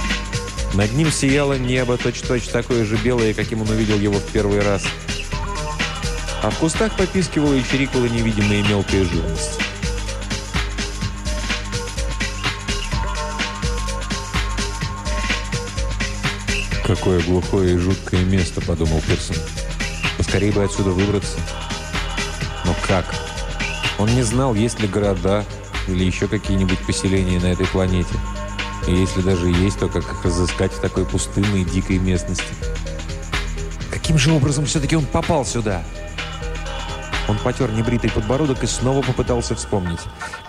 [0.75, 4.61] Над ним сияло небо, точь-точь -точь такое же белое, каким он увидел его в первый
[4.61, 4.85] раз.
[6.43, 9.64] А в кустах попискивала и чирикала невидимая мелкая живность.
[16.87, 19.37] «Какое глухое и жуткое место»,— подумал Пирсон.
[20.19, 21.39] «Поскорее бы отсюда выбраться».
[22.67, 23.07] Но как?
[23.99, 25.45] Он не знал, есть ли города
[25.89, 28.15] или еще какие-нибудь поселения на этой планете.
[28.87, 32.45] И если даже есть, то как их разыскать в такой пустынной дикой местности?
[33.91, 35.83] Каким же образом все-таки он попал сюда?
[37.29, 40.01] Он потер небритый подбородок и снова попытался вспомнить.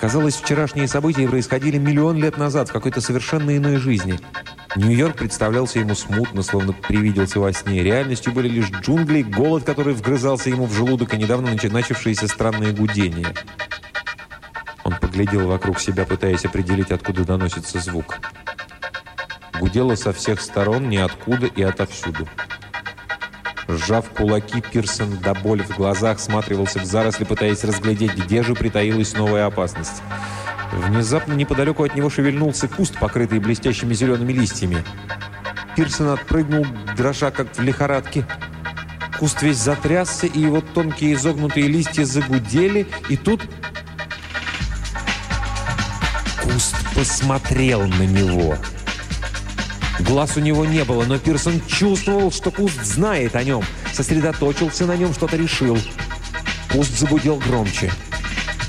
[0.02, 4.20] Казалось, вчерашние события происходили миллион лет назад в какой-то совершенно иной жизни.
[4.76, 7.82] Нью-Йорк представлялся ему смутно, словно привиделся во сне.
[7.82, 13.34] Реальностью были лишь джунгли, голод, который вгрызался ему в желудок, и недавно начавшиеся странные гудения.
[14.84, 18.20] Он поглядел вокруг себя, пытаясь определить, откуда доносится звук.
[19.60, 22.28] Гудело со всех сторон, ниоткуда и отовсюду.
[23.70, 29.14] Сжав кулаки, Пирсон до боли в глазах сматривался в заросли, пытаясь разглядеть, где же притаилась
[29.14, 30.04] новая опасность.
[30.72, 34.84] Внезапно неподалеку от него шевельнулся куст, покрытый блестящими зелеными листьями.
[35.76, 38.26] Пирсон отпрыгнул, дрожа как в лихорадке.
[39.20, 43.42] Куст весь затрясся, и его тонкие изогнутые листья загудели, и тут...
[46.42, 48.58] Куст посмотрел на него.
[50.00, 53.64] Глаз у него не было, но Пирсон чувствовал, что куст знает о нем.
[53.94, 55.78] Сосредоточился на нем, что-то решил.
[56.72, 57.92] Куст загудел громче.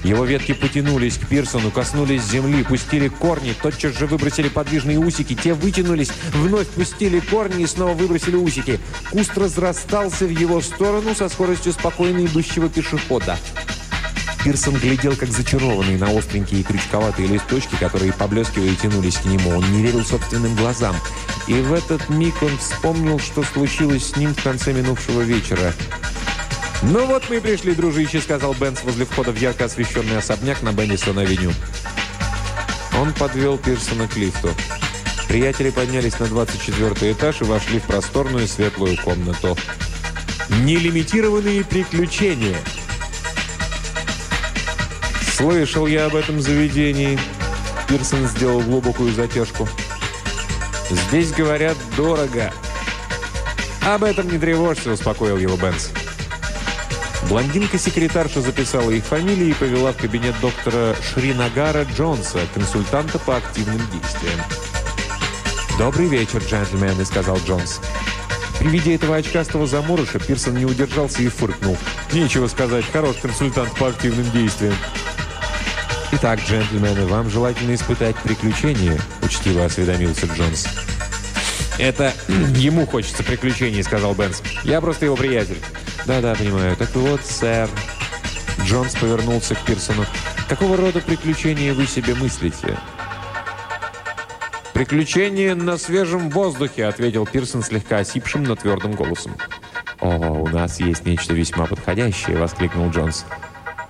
[0.07, 5.35] Его ветки потянулись к Пирсону, коснулись земли, пустили корни, тотчас же выбросили подвижные усики.
[5.35, 8.79] Те вытянулись, вновь пустили корни и снова выбросили усики.
[9.11, 13.37] Куст разрастался в его сторону со скоростью спокойно идущего пешехода.
[14.45, 19.59] Пирсон глядел, как зачарованный на остренькие крючковатые листочки, которые, поблескивая, тянулись к нему.
[19.59, 20.95] Он не верил собственным глазам.
[21.49, 25.73] И в этот миг он вспомнил, что случилось с ним в конце минувшего вечера.
[26.89, 30.73] «Ну вот мы и пришли, дружище»,— сказал Бенс возле входа в ярко освещенный особняк на
[30.73, 31.53] Беннисон-авеню.
[32.97, 34.51] Он подвел Пирсона к лифту.
[35.27, 39.57] Приятели поднялись на 24 этаж и вошли в просторную светлую комнату.
[40.49, 42.57] Нелимитированные приключения.
[45.35, 47.19] Слышал я об этом заведении.
[47.89, 49.69] Пирсон сделал глубокую затяжку.
[50.89, 52.53] Здесь говорят дорого.
[53.85, 55.91] Об этом не тревожься, успокоил его Бенс.
[57.25, 64.41] Блондинка-секретарша записала их фамилии и повела в кабинет доктора Шринагара Джонса, консультанта по активным действиям.
[65.79, 67.81] «Добрый вечер, джентльмены»,— сказал Джонс.
[68.59, 71.77] При виде этого очкастого заморыша Пирсон не удержался и фыркнул.
[72.13, 74.75] «Нечего сказать, хороший консультант по активным действиям».
[76.13, 80.67] «Итак, джентльмены, вам желательно испытать приключения»,— учтиво осведомился Джонс.
[81.79, 84.43] «Это ему хочется приключений»,— сказал Бенс.
[84.63, 85.59] «Я просто его приятель».
[86.07, 86.77] «Да-да, понимаю.
[86.77, 87.69] Так вот, сэр...»
[88.63, 90.05] Джонс повернулся к Пирсону.
[90.49, 92.79] «Какого рода приключения вы себе мыслите?»
[94.73, 99.35] «Приключения на свежем воздухе»,— ответил Пирсон слегка осипшим, но твердым голосом.
[100.01, 103.25] «О, у нас есть нечто весьма подходящее»,— воскликнул Джонс.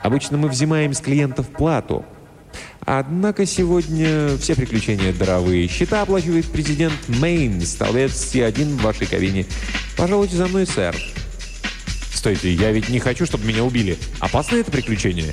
[0.00, 2.04] «Обычно мы взимаем с клиентов плату.
[2.86, 5.68] Однако сегодня все приключения даровые.
[5.68, 9.44] Счета оплачивает президент Мейн, столбец С1 в вашей кабине.
[9.96, 10.96] Пожалуйте за мной, сэр».
[12.26, 13.96] Стойте, я ведь не хочу, чтобы меня убили.
[14.18, 15.32] Опасное это приключение?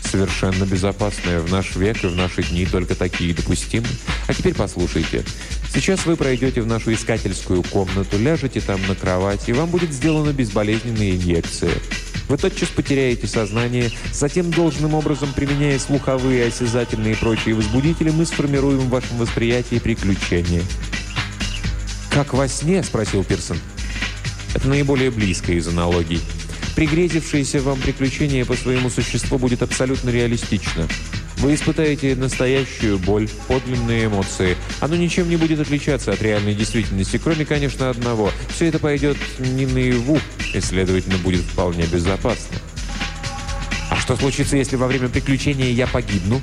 [0.00, 1.40] Совершенно безопасное.
[1.40, 3.86] В наш век и в наши дни только такие допустимы.
[4.26, 5.24] А теперь послушайте.
[5.70, 10.32] Сейчас вы пройдете в нашу искательскую комнату, ляжете там на кровать, и вам будет сделана
[10.32, 11.72] безболезненная инъекция.
[12.30, 18.78] Вы тотчас потеряете сознание, затем должным образом, применяя слуховые, осязательные и прочие возбудители, мы сформируем
[18.78, 20.62] в вашем восприятии приключения.
[22.08, 23.58] «Как во сне?»– спросил Пирсон.
[24.56, 26.18] Это наиболее близко из аналогий.
[26.76, 30.88] Пригрезившееся вам приключение по своему существу будет абсолютно реалистично.
[31.36, 34.56] Вы испытаете настоящую боль, подлинные эмоции.
[34.80, 38.30] Оно ничем не будет отличаться от реальной действительности, кроме, конечно, одного.
[38.48, 40.18] Все это пойдет не наяву,
[40.54, 42.56] и, следовательно, будет вполне безопасно.
[43.90, 46.40] А что случится, если во время приключения я погибну?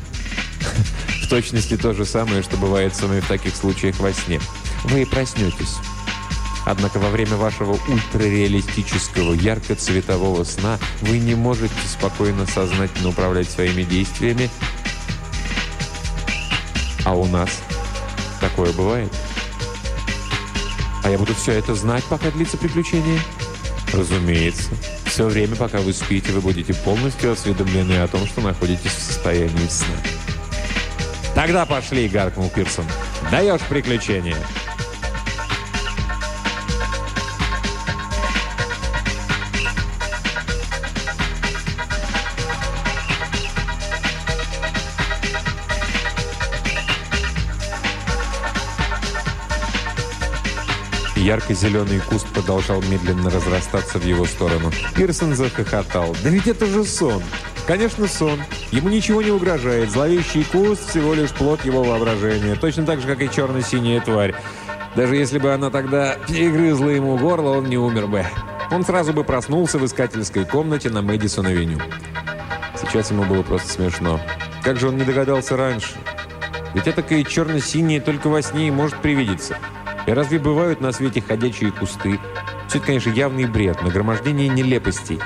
[1.23, 4.39] В точности то же самое, что бывает со мной в таких случаях во сне.
[4.83, 5.77] Вы проснетесь.
[6.65, 14.49] Однако во время вашего ультрареалистического, ярко-цветового сна вы не можете спокойно сознательно управлять своими действиями.
[17.05, 17.49] А у нас
[18.39, 19.11] такое бывает.
[21.03, 23.19] А я буду все это знать, пока длится приключение?
[23.91, 24.69] Разумеется.
[25.05, 29.67] Все время, пока вы спите, вы будете полностью осведомлены о том, что находитесь в состоянии
[29.67, 29.95] сна.
[31.35, 32.85] «Тогда пошли!»— гаркнул Пирсон.
[33.29, 34.37] «Даешь приключения!»
[51.23, 54.71] Ярко-зеленый куст продолжал медленно разрастаться в его сторону.
[54.93, 56.13] Пирсон захохотал.
[56.21, 57.23] «Да ведь это же сон!»
[57.65, 58.41] «Конечно, сон.
[58.71, 59.89] Ему ничего не угрожает.
[59.89, 62.55] Зловещий куст– всего лишь плод его воображения.
[62.55, 64.35] Точно так же, как и черно-синяя тварь.
[64.97, 68.25] Даже если бы она тогда перегрызла ему горло, он не умер бы.
[68.69, 71.79] Он сразу бы проснулся в искательской комнате на Мэдисон-авеню.
[72.81, 74.19] Сейчас ему было просто смешно.
[74.61, 75.93] Как же он не догадался раньше?
[76.73, 79.57] Ведь это черно-синее только во сне и может привидеться.
[80.05, 82.19] И разве бывают на свете ходячие кусты?
[82.67, 85.19] Все это, конечно, явный бред, нагромождение нелепостей.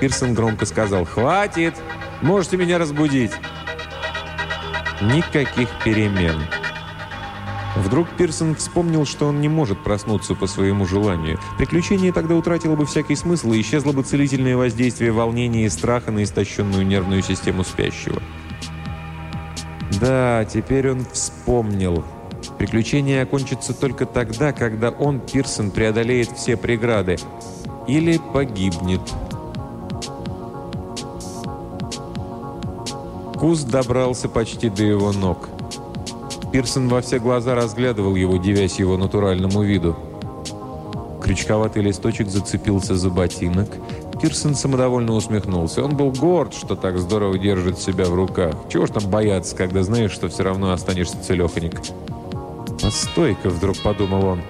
[0.00, 1.74] Пирсон громко сказал «Хватит!
[2.20, 3.32] Можете меня разбудить!»
[5.00, 6.36] Никаких перемен.
[7.76, 11.38] Вдруг Пирсон вспомнил, что он не может проснуться по своему желанию.
[11.58, 16.24] Приключение тогда утратило бы всякий смысл и исчезло бы целительное воздействие волнения и страха на
[16.24, 18.20] истощенную нервную систему спящего.
[20.00, 22.04] Да, теперь он вспомнил.
[22.58, 27.16] Приключение окончится только тогда, когда он, Пирсон, преодолеет все преграды.
[27.86, 29.00] Или погибнет.
[33.38, 35.48] Куст добрался почти до его ног.
[36.52, 39.96] Пирсон во все глаза разглядывал его, дивясь его натуральному виду.
[41.22, 43.68] Крючковатый листочек зацепился за ботинок.
[44.20, 45.84] Пирсон самодовольно усмехнулся.
[45.84, 48.54] Он был горд, что так здорово держит себя в руках.
[48.68, 51.80] Чего ж там бояться, когда знаешь, что все равно останешься целеханик.
[52.88, 54.40] «Постой-ка»,— вдруг подумал он.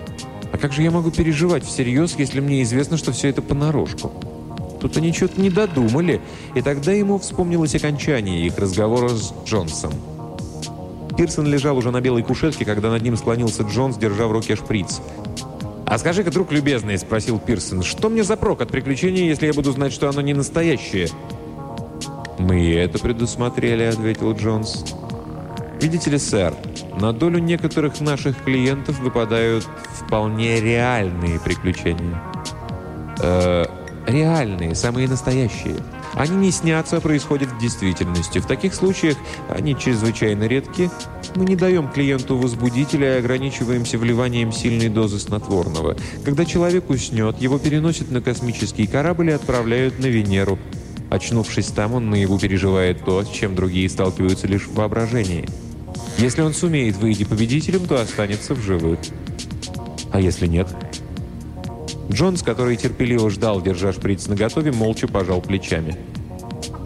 [0.52, 4.12] «А как же я могу переживать всерьез, если мне известно, что все это понарошку?»
[4.80, 6.20] Тут они что-то не додумали,
[6.54, 9.92] и тогда ему вспомнилось окончание их разговора с Джонсом.
[11.16, 15.00] Пирсон лежал уже на белой кушетке, когда над ним склонился Джонс, держа в руке шприц.
[15.84, 19.72] «А скажи-ка, друг любезный»,— спросил Пирсон,— «что мне за прок от приключения, если я буду
[19.72, 21.08] знать, что оно не настоящее?»
[22.38, 24.84] «Мы это предусмотрели»,— ответил Джонс.
[25.80, 26.54] «Видите ли, сэр,
[27.00, 32.20] на долю некоторых наших клиентов выпадают вполне реальные приключения».
[33.20, 33.66] «Э,
[34.06, 35.76] реальные, самые настоящие.
[36.14, 38.38] Они не снятся, а происходят в действительности.
[38.38, 39.16] В таких случаях
[39.48, 40.90] они чрезвычайно редки.
[41.36, 45.96] Мы не даем клиенту возбудителя и ограничиваемся вливанием сильной дозы снотворного.
[46.24, 50.58] Когда человек уснет, его переносят на космический корабль и отправляют на Венеру.
[51.10, 55.46] Очнувшись там, он наяву переживает то, с чем другие сталкиваются лишь в воображении.
[56.18, 58.98] Если он сумеет выйти победителем, то останется в живых.
[60.12, 60.68] А если нет–
[62.10, 65.96] Джонс, который терпеливо ждал, держа шприц наготове, молча пожал плечами.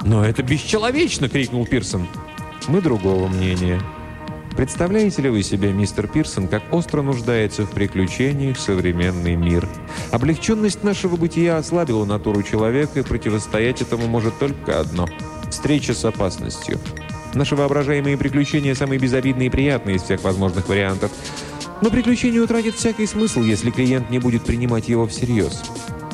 [0.04, 2.08] «Но это бесчеловечно!»— крикнул Пирсон.
[2.66, 3.80] «Мы другого мнения.
[4.56, 9.66] Представляете ли вы себе, мистер Пирсон, как остро нуждается в приключениях современный мир?
[10.10, 15.08] Облегченность нашего бытия ослабила натуру человека, и противостоять этому может только одно–
[15.50, 16.78] встреча с опасностью.
[17.34, 21.10] Наши воображаемые приключения самые безобидные и приятные из всех возможных вариантов–
[21.82, 25.62] но приключение утратит всякий смысл, если клиент не будет принимать его всерьез.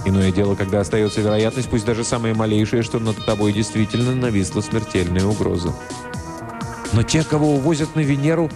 [0.07, 5.27] Иное дело, когда остается вероятность, пусть даже самая малейшая, что над тобой действительно нависла смертельная
[5.27, 5.75] угроза.
[6.95, 8.51] «Но те, кого увозят на Венеру...»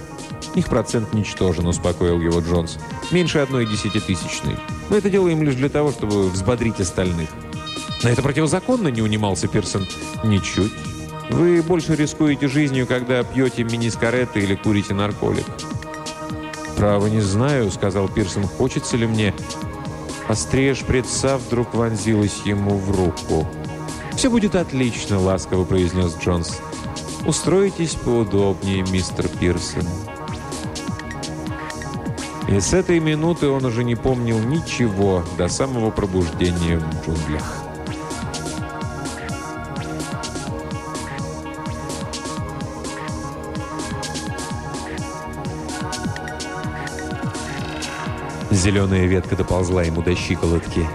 [0.54, 2.78] «Их процент ничтожен»,— успокоил его Джонс.
[3.10, 4.56] «Меньше одной десятитысячной.
[4.88, 7.28] Мы это делаем лишь для того, чтобы взбодрить остальных».
[8.02, 9.86] «Но это противозаконно»,— не унимался Пирсон.
[10.24, 10.72] «Ничуть.
[11.30, 15.46] Вы больше рискуете жизнью, когда пьете мини-скареты или курите нарколик.
[16.76, 19.34] «Право не знаю»,— сказал Пирсон,— «хочется ли мне...»
[20.28, 23.46] Острее шприца вдруг вонзилась ему в руку.
[24.16, 26.60] «Все будет отлично»,— ласково произнес Джонс.
[27.26, 29.86] «Устроитесь поудобнее, мистер Пирсон».
[32.48, 37.61] И с этой минуты он уже не помнил ничего до самого пробуждения в джунглях.
[48.62, 50.88] Зеленая ветка доползла ему до щиколотки.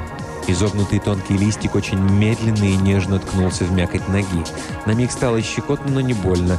[0.47, 4.45] Изогнутый тонкий листик очень медленно и нежно ткнулся в мякоть ноги.
[4.85, 6.57] На миг стало щекотно, но не больно.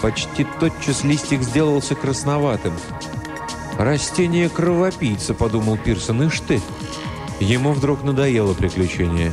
[0.00, 2.72] Почти тотчас листик сделался красноватым.
[3.80, 6.62] «Растение кровопийца»,— подумал Пирсон,— «ишь ты!»
[7.40, 9.32] Ему вдруг надоело приключение.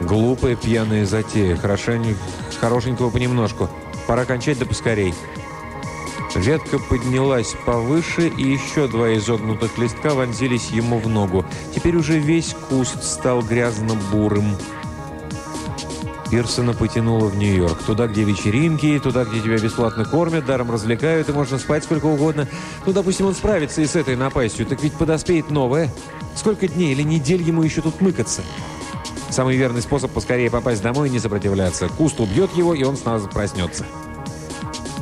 [0.00, 2.16] Глупая пьяная затея, хорошенько,
[2.58, 3.68] хорошенького понемножку.
[4.06, 5.12] Пора кончать да поскорей.
[6.36, 11.46] Ветка поднялась повыше, и еще два изогнутых листка вонзились ему в ногу.
[11.74, 14.54] Теперь уже весь куст стал грязно-бурым.
[16.30, 17.82] Пирсона потянуло в Нью-Йорк.
[17.84, 22.46] Туда, где вечеринки, туда, где тебя бесплатно кормят, даром развлекают, и можно спать сколько угодно.
[22.84, 25.90] Ну, допустим, он справится и с этой напастью, так ведь подоспеет новое.
[26.34, 28.42] Сколько дней или недель ему еще тут мыкаться?
[29.30, 31.88] Самый верный способ поскорее попасть домой и не сопротивляться.
[31.88, 33.86] Куст убьет его, и он сразу проснется.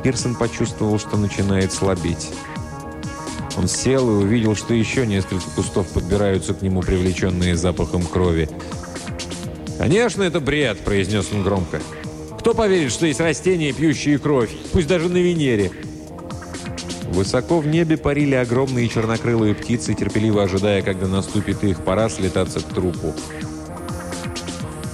[0.04, 2.30] Пирсон почувствовал, что начинает слабеть.
[3.56, 8.50] Он сел и увидел, что еще несколько кустов подбираются к нему, привлеченные запахом крови.
[9.78, 11.80] «Конечно, это бред!»– произнес он громко.
[12.38, 15.72] «Кто поверит, что есть растения, пьющие кровь, пусть даже на Венере?»
[17.04, 22.64] Высоко в небе парили огромные чернокрылые птицы, терпеливо ожидая, когда наступит их пора слетаться к
[22.64, 23.14] трупу.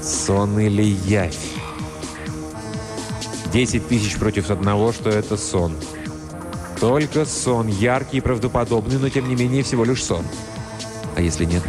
[0.02, 1.49] Сон или явь?
[3.52, 5.74] Десять тысяч против одного, что это сон.
[6.78, 10.24] Только сон, яркий и правдоподобный, но тем не менее всего лишь сон.
[11.16, 11.62] А если нет?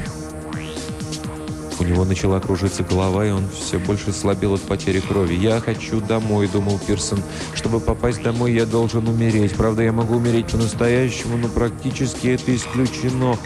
[1.80, 5.34] У него начала кружиться голова, и он все больше слабел от потери крови.
[5.34, 7.24] «Я хочу домой»,— думал Пирсон.
[7.56, 9.56] «Чтобы попасть домой, я должен умереть.
[9.56, 13.38] Правда, я могу умереть по-настоящему, но практически это исключено».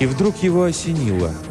[0.00, 1.32] И вдруг его осенило—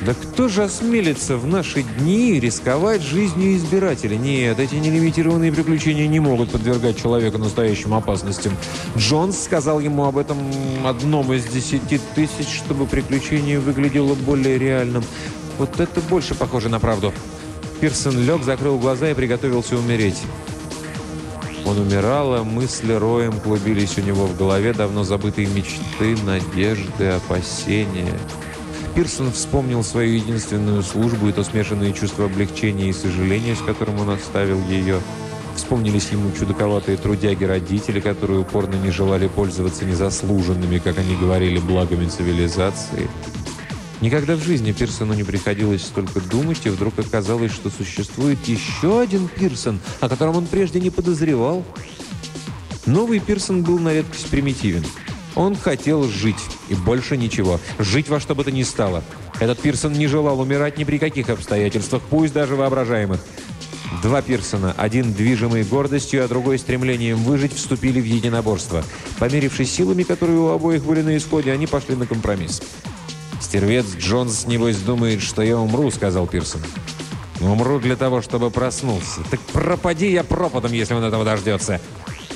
[0.00, 4.16] да кто же осмелится в наши дни рисковать жизнью избирателя?
[4.16, 8.52] Нет, эти нелимитированные приключения не могут подвергать человека настоящим опасностям.
[8.96, 10.38] Джонс сказал ему об этом
[10.84, 15.02] одном из десяти тысяч, чтобы приключение выглядело более реальным.
[15.58, 17.12] Вот это больше похоже на правду.
[17.80, 20.22] Пирсон лег, закрыл глаза и приготовился умереть.
[21.64, 28.16] Он умирал, а мысли роем клубились у него в голове, давно забытые мечты, надежды, опасения–
[28.98, 34.10] Пирсон вспомнил свою единственную службу и то смешанное чувство облегчения и сожаления, с которым он
[34.10, 35.00] оставил ее.
[35.54, 43.08] Вспомнились ему чудаковатые трудяги-родители, которые упорно не желали пользоваться незаслуженными, как они говорили, благами цивилизации.
[44.00, 49.28] Никогда в жизни Пирсону не приходилось столько думать, и вдруг оказалось, что существует еще один
[49.28, 51.62] Пирсон, о котором он прежде не подозревал.
[52.84, 54.84] Новый Пирсон был на редкость примитивен–
[55.38, 56.36] он хотел жить,
[56.68, 57.60] и больше ничего.
[57.78, 59.04] Жить во что бы то ни стало.
[59.38, 63.20] Этот Пирсон не желал умирать ни при каких обстоятельствах, пусть даже воображаемых.
[64.02, 68.84] Два Пирсона, один движимый гордостью, а другой стремлением выжить, вступили в единоборство.
[69.20, 72.60] Померившись силами, которые у обоих были на исходе, они пошли на компромисс.
[73.40, 76.60] «Стервец Джонс, небось, думает, что я умру»,— сказал Пирсон.
[77.40, 79.20] «Умру для того, чтобы проснулся.
[79.30, 81.80] Так пропади я пропадом, если он этого дождется.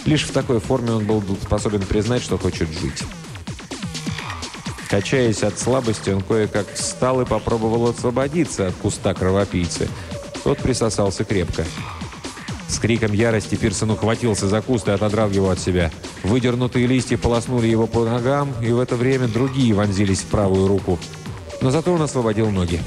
[0.04, 3.02] Лишь в такой форме он был способен признать, что хочет жить.
[4.90, 9.88] Качаясь от слабости, он кое-как встал и попробовал освободиться от куста кровопийцы.
[10.44, 11.64] Тот присосался крепко.
[12.68, 15.90] С криком ярости Пирсон ухватился за куст и отодрал его от себя.
[16.22, 20.98] Выдернутые листья полоснули его по ногам, и в это время другие вонзились в правую руку.
[21.60, 22.80] Но зато он освободил ноги.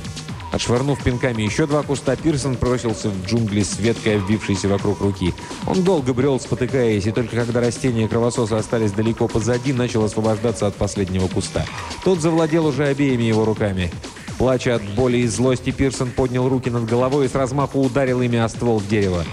[0.51, 5.33] Отшвырнув пинками еще два куста, Пирсон бросился в джунгли с веткой, обвившейся вокруг руки.
[5.67, 10.75] Он долго брел, спотыкаясь, и только когда растения кровососа остались далеко позади, начал освобождаться от
[10.75, 11.65] последнего куста.
[12.03, 13.91] Тот завладел уже обеими его руками.
[14.37, 18.37] Плача от боли и злости, Пирсон поднял руки над головой и с размаху ударил ими
[18.37, 19.23] о ствол дерева.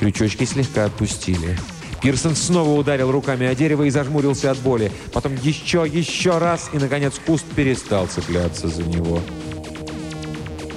[0.00, 1.56] Крючочки слегка отпустили.
[2.02, 4.92] Пирсон снова ударил руками о дерево и зажмурился от боли.
[5.12, 9.20] Потом еще, еще раз, и, наконец, куст перестал цепляться за него.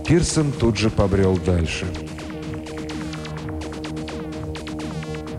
[0.10, 1.86] Пирсон тут же побрел дальше.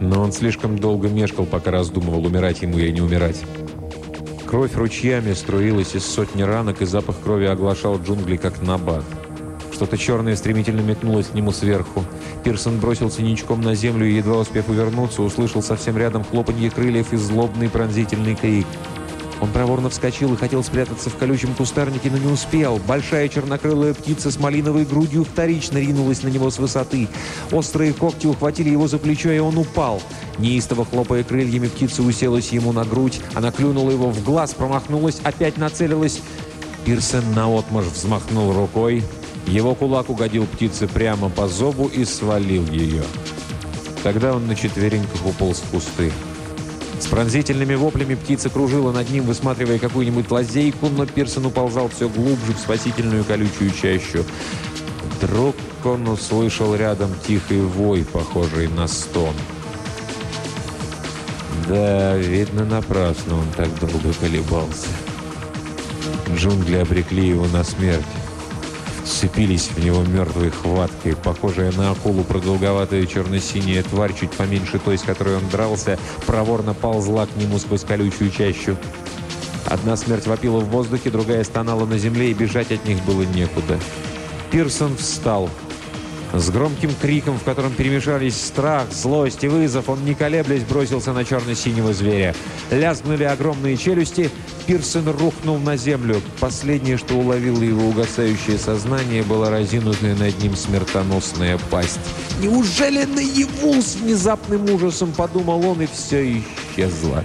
[0.01, 3.43] Но он слишком долго мешкал, пока раздумывал, умирать ему или не умирать.
[4.47, 9.03] Кровь ручьями струилась из сотни ранок, и запах крови оглашал джунгли, как набат.
[9.73, 12.05] Что-то черное стремительно метнулось к нему сверху.
[12.45, 17.16] Пирсон бросился ничком на землю и, едва успев увернуться, услышал совсем рядом хлопанье крыльев и
[17.16, 18.68] злобный пронзительный крик.
[19.41, 22.78] Он проворно вскочил и хотел спрятаться в колючем кустарнике, но не успел.
[22.86, 27.09] Большая чернокрылая птица с малиновой грудью вторично ринулась на него с высоты.
[27.51, 30.03] Острые когти ухватили его за плечо, и он упал.
[30.38, 33.20] Неистово хлопая крыльями, птица уселась ему на грудь.
[33.34, 36.20] Она клюнула его в глаз, промахнулась, опять нацелилась.
[36.84, 39.03] Пирсон наотмашь взмахнул рукой.
[39.47, 43.03] Его кулак угодил птице прямо по зобу и свалил ее.
[44.03, 46.12] Тогда он на четвереньках уполз в кусты.
[47.01, 52.53] С пронзительными воплями птица кружила над ним, высматривая какую-нибудь лазейку, но Пирсон уползал все глубже
[52.53, 54.24] в спасительную колючую чащу.
[55.16, 59.34] Вдруг он услышал рядом тихий вой, похожий на стон.
[61.66, 64.88] Да, видно, напрасно он так долго колебался.
[66.34, 68.05] Джунгли обрекли его на смерть
[69.05, 71.16] вцепились в него мертвой хваткой.
[71.16, 77.26] Похожая на акулу продолговатая черно-синяя тварь, чуть поменьше той, с которой он дрался, проворно ползла
[77.26, 78.76] к нему сквозь колючую чащу.
[79.66, 83.78] Одна смерть вопила в воздухе, другая стонала на земле, и бежать от них было некуда.
[84.51, 85.48] Пирсон встал.
[86.33, 91.24] С громким криком, в котором перемешались страх, злость и вызов, он, не колеблясь, бросился на
[91.24, 92.35] черно-синего зверя.
[92.70, 94.31] Лязгнули огромные челюсти,
[94.66, 96.22] Пирсон рухнул на землю.
[96.39, 101.99] Последнее, что уловило его угасающее сознание, была разинутая над ним смертоносная пасть.
[102.41, 107.24] «Неужели наяву?»— с внезапным ужасом подумал он, и все исчезло.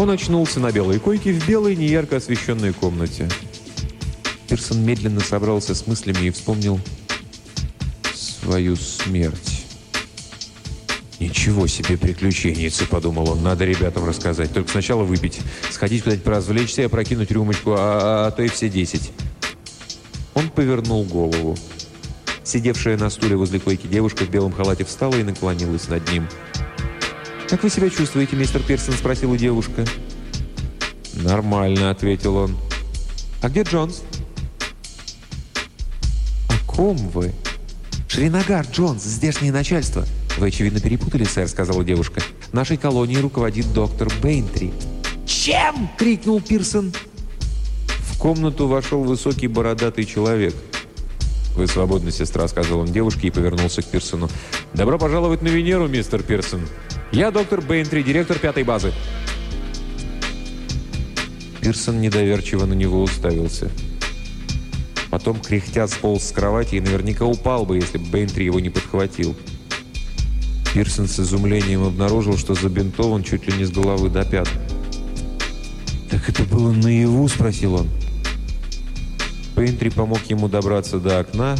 [0.00, 3.28] Он очнулся на белой койке в белой, неярко освещенной комнате.
[4.48, 6.80] Пирсон медленно собрался с мыслями и вспомнил
[8.14, 9.66] свою смерть.
[11.18, 13.42] «Ничего себе приключенницы!»– подумал он.
[13.42, 14.54] «Надо ребятам рассказать.
[14.54, 15.38] Только сначала выпить,
[15.70, 19.12] сходить куда-нибудь поразвлечься и опрокинуть рюмочку, а, а, а то и все десять».
[20.32, 21.58] Он повернул голову.
[22.42, 26.26] Сидевшая на стуле возле койки девушка в белом халате встала и наклонилась над ним.
[27.50, 29.84] «Как вы себя чувствуете, мистер Пирсон?»– спросила девушка.
[31.14, 32.56] «Нормально»,– ответил он.
[33.42, 34.02] «А где Джонс?»
[36.48, 37.32] «О ком вы?»
[38.06, 40.06] «Шринагар, Джонс, здешнее начальство».
[40.38, 42.22] «Вы, очевидно, перепутали, сэр»,— сказала девушка.
[42.52, 44.72] «Нашей колонией руководит доктор Бейнтри».
[45.26, 46.92] «Чем?»— крикнул Пирсон.
[48.12, 50.54] В комнату вошел высокий бородатый человек.
[51.56, 54.30] «Вы свободны, сестра»,— сказал он девушке и повернулся к Пирсону.
[54.72, 56.60] «Добро пожаловать на Венеру, мистер Пирсон.
[57.12, 58.92] Я доктор Бейнтри, директор пятой базы».
[61.60, 63.70] Пирсон недоверчиво на него уставился.
[65.10, 69.34] Потом, кряхтя, сполз с кровати и наверняка упал бы, если бы Бейнтри его не подхватил.
[70.72, 74.48] Пирсон с изумлением обнаружил, что забинтован чуть ли не с головы до пят.
[76.10, 77.88] «Так это было наяву?»– спросил он.
[79.56, 81.56] Бейнтри помог ему добраться до окна,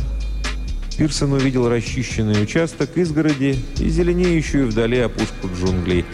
[0.96, 6.04] Пирсон увидел расчищенный участок изгороди и зеленеющую вдали опушку джунглей.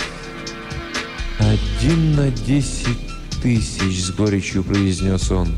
[1.38, 2.98] «Один на десять
[3.42, 5.48] тысяч!»— с горечью произнес он.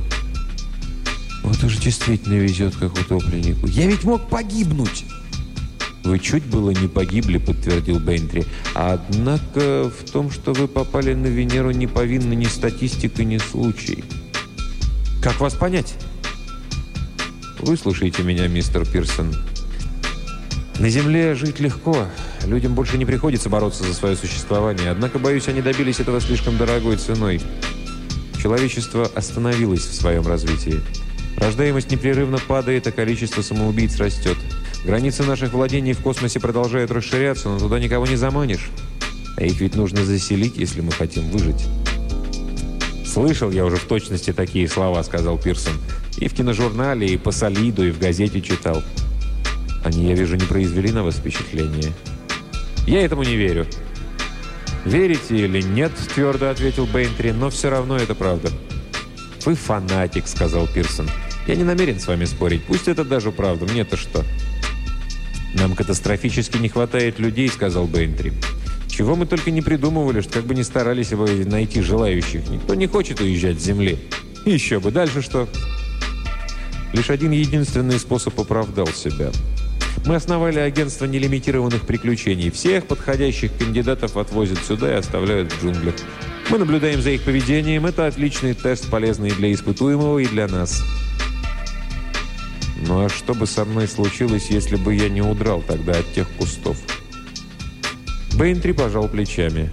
[1.42, 3.66] «Вот уж действительно везет, как утопленнику.
[3.66, 5.04] Я ведь мог погибнуть!»
[6.04, 8.46] «Вы чуть было не погибли»,— подтвердил Бентри.
[8.74, 14.04] «Однако в том, что вы попали на Венеру, не повинны ни статистика, ни случай».
[15.22, 15.94] «Как вас понять?»
[17.60, 19.34] Выслушайте меня, мистер Пирсон.
[20.78, 22.06] На Земле жить легко.
[22.46, 24.90] Людям больше не приходится бороться за свое существование.
[24.90, 27.40] Однако, боюсь, они добились этого слишком дорогой ценой.
[28.40, 30.80] Человечество остановилось в своем развитии.
[31.36, 34.36] Рождаемость непрерывно падает, а количество самоубийц растет.
[34.84, 38.70] Границы наших владений в космосе продолжают расширяться, но туда никого не заманишь.
[39.36, 41.66] А их ведь нужно заселить, если мы хотим выжить.
[43.04, 45.72] «Слышал я уже в точности такие слова»,— сказал Пирсон.
[46.20, 48.82] И в киножурнале, и по солиду, и в газете читал.
[49.84, 51.92] Они, я вижу, не произвели на вас впечатление.
[52.86, 53.66] Я этому не верю.
[54.84, 58.50] «Верите или нет?»– твердо ответил Бейнтри, «но все равно это правда».
[59.44, 61.08] «Вы фанатик»,– сказал Пирсон.
[61.46, 62.64] «Я не намерен с вами спорить.
[62.64, 63.66] Пусть это даже правда.
[63.66, 64.24] Мне-то что?»
[65.54, 68.32] «Нам катастрофически не хватает людей»,– сказал Бейнтри.
[68.88, 72.48] «Чего мы только не придумывали, что как бы ни старались его найти желающих.
[72.48, 73.98] Никто не хочет уезжать с Земли.
[74.46, 74.90] Еще бы.
[74.90, 75.48] Дальше что?»
[76.92, 79.30] Лишь один единственный способ оправдал себя.
[80.06, 82.50] Мы основали агентство нелимитированных приключений.
[82.50, 85.94] Всех подходящих кандидатов отвозят сюда и оставляют в джунглях.
[86.50, 87.84] Мы наблюдаем за их поведением.
[87.84, 90.82] Это отличный тест, полезный для испытуемого и для нас.
[92.86, 96.28] Ну а что бы со мной случилось, если бы я не удрал тогда от тех
[96.38, 96.78] кустов?
[98.34, 99.70] Бейнтри пожал плечами.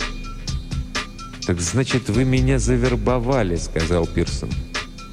[1.46, 4.50] «Так значит, вы меня завербовали»,— сказал Пирсон.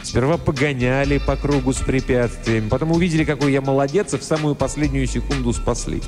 [0.02, 5.06] Сперва погоняли по кругу с препятствиями, потом увидели, какой я молодец, и в самую последнюю
[5.06, 6.02] секунду спасли.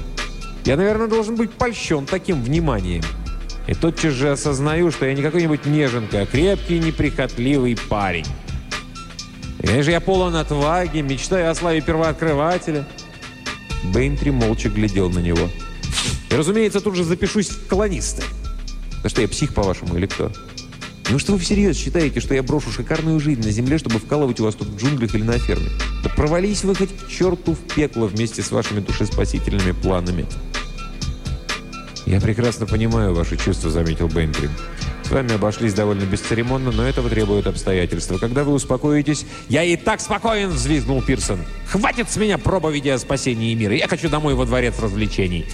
[0.65, 3.03] Я, наверное, должен быть польщен таким вниманием.
[3.67, 8.27] И тотчас же осознаю, что я не какой-нибудь неженка, а крепкий, неприхотливый парень.
[9.63, 12.87] И, конечно, я полон отваги, мечтаю о славе первооткрывателя.
[13.85, 15.49] Бейнтри молча глядел на него.
[16.31, 18.23] И, разумеется, тут же запишусь в колонисты.
[19.03, 20.33] Да что, я псих, по-вашему, или кто?
[21.11, 24.45] Ну что вы всерьез считаете, что я брошу шикарную жизнь на земле, чтобы вкалывать у
[24.45, 25.69] вас тут в джунглях или на ферме?
[26.03, 30.27] Да провались вы хоть к черту в пекло вместе с вашими душеспасительными планами.
[32.07, 34.51] «Я прекрасно понимаю ваши чувства»,— заметил Бейнтри.
[35.05, 38.19] «С вами обошлись довольно бесцеремонно, но этого требуют обстоятельства.
[38.19, 41.41] Когда вы успокоитесь...» «Я и так спокоен!»— взвизгнул Пирсон.
[41.67, 43.75] «Хватит с меня проповеди о спасении мира!
[43.75, 45.47] Я хочу домой во дворец развлечений!»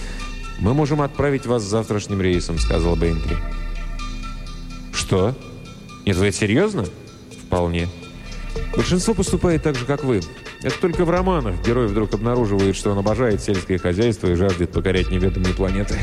[0.59, 3.37] «Мы можем отправить вас завтрашним рейсом»,— сказал Бейнтри.
[5.11, 5.35] «Что?
[6.05, 6.85] Нет, вы это серьезно?»
[7.45, 7.89] «Вполне.
[8.73, 10.21] Большинство поступает так же, как вы.
[10.63, 15.11] Это только в романах герой вдруг обнаруживает, что он обожает сельское хозяйство и жаждет покорять
[15.11, 15.95] неведомые планеты.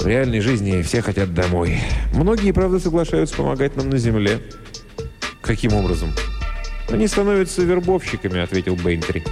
[0.00, 1.78] В реальной жизни все хотят домой.
[2.14, 4.40] Многие, правда, соглашаются помогать нам на Земле.
[5.42, 6.08] Каким образом?
[6.88, 9.22] Они становятся вербовщиками, ответил Бейнтри.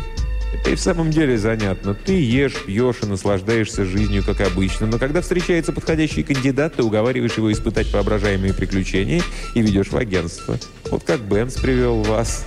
[0.53, 1.95] Это и в самом деле занятно.
[1.95, 7.37] Ты ешь, пьешь и наслаждаешься жизнью, как обычно, но когда встречается подходящий кандидат, ты уговариваешь
[7.37, 9.23] его испытать воображаемые приключения
[9.55, 10.59] и ведешь в агентство.
[10.91, 12.47] Вот как Бенс привел вас.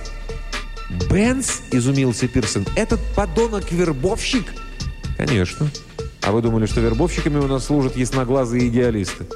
[1.10, 2.64] «Бенс?»– изумился Пирсон.
[2.76, 4.44] «Этот подонок-вербовщик?»
[5.16, 5.68] «Конечно.
[6.22, 9.26] А вы думали, что вербовщиками у нас служат ясноглазые идеалисты?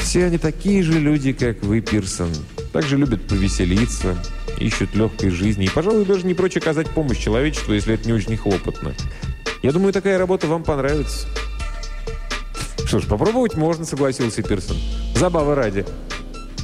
[0.00, 2.30] Все они такие же люди, как вы, Пирсон.
[2.72, 4.16] Также любят повеселиться,
[4.58, 8.36] ищут легкой жизни и, пожалуй, даже не прочь оказать помощь человечеству, если это не очень
[8.36, 8.94] хлопотно.
[9.62, 11.26] Я думаю, такая работа вам понравится.
[12.86, 14.76] Что ж, попробовать можно, согласился Пирсон.
[15.14, 15.84] Забавы ради.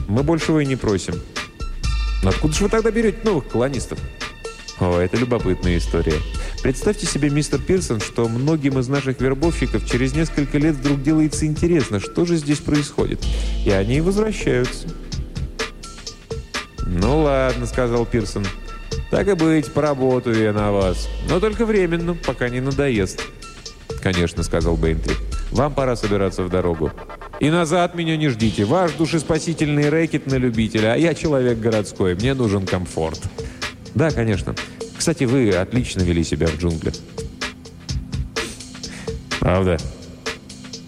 [0.09, 1.15] Мы большего и не просим.
[2.23, 3.99] Но откуда же вы тогда берете новых колонистов?
[4.79, 6.15] О, это любопытная история.
[6.63, 11.99] Представьте себе, мистер Пирсон, что многим из наших вербовщиков через несколько лет вдруг делается интересно,
[11.99, 13.25] что же здесь происходит.
[13.65, 14.89] И они возвращаются.
[16.93, 18.45] «Ну ладно»,— сказал Пирсон.
[19.11, 21.09] «Так и быть, поработаю я на вас.
[21.29, 23.23] Но только временно, пока не надоест».
[24.03, 25.15] «Конечно»,— сказал Бейнтри.
[25.51, 26.93] «Вам пора собираться в дорогу.
[27.41, 28.65] И назад меня не ждите.
[28.65, 32.15] Ваш душеспасительный рэкет на любителя, а я человек городской.
[32.15, 33.21] Мне нужен комфорт».
[33.95, 34.55] «Да, конечно.
[34.97, 36.95] Кстати, вы отлично вели себя в джунглях.
[39.41, 39.77] Правда?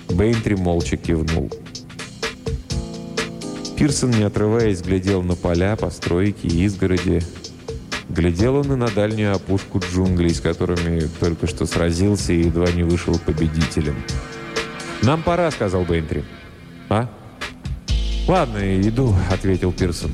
[0.09, 1.51] Бейнтри молча кивнул.
[3.77, 7.21] Пирсон, не отрываясь, глядел на поля, постройки и изгороди.
[8.09, 12.85] Глядел он и на дальнюю опушку джунглей, с которыми только что сразился и едва не
[12.85, 13.97] вышел победителем.
[15.03, 16.25] «Нам пора»,— сказал Бейнтри.
[16.89, 17.09] «А?»
[18.29, 20.13] «Ладно, иду»,— ответил Пирсон.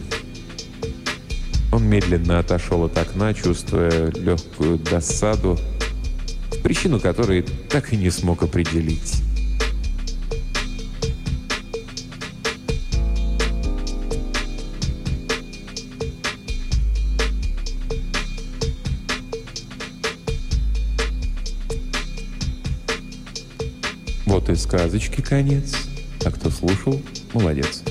[1.70, 5.58] Он медленно отошел от окна, чувствуя легкую досаду,
[6.62, 9.22] причину которой так и не смог определить.
[24.90, 25.76] Сказочки конец.
[26.24, 27.00] А кто слушал,
[27.32, 27.84] молодец.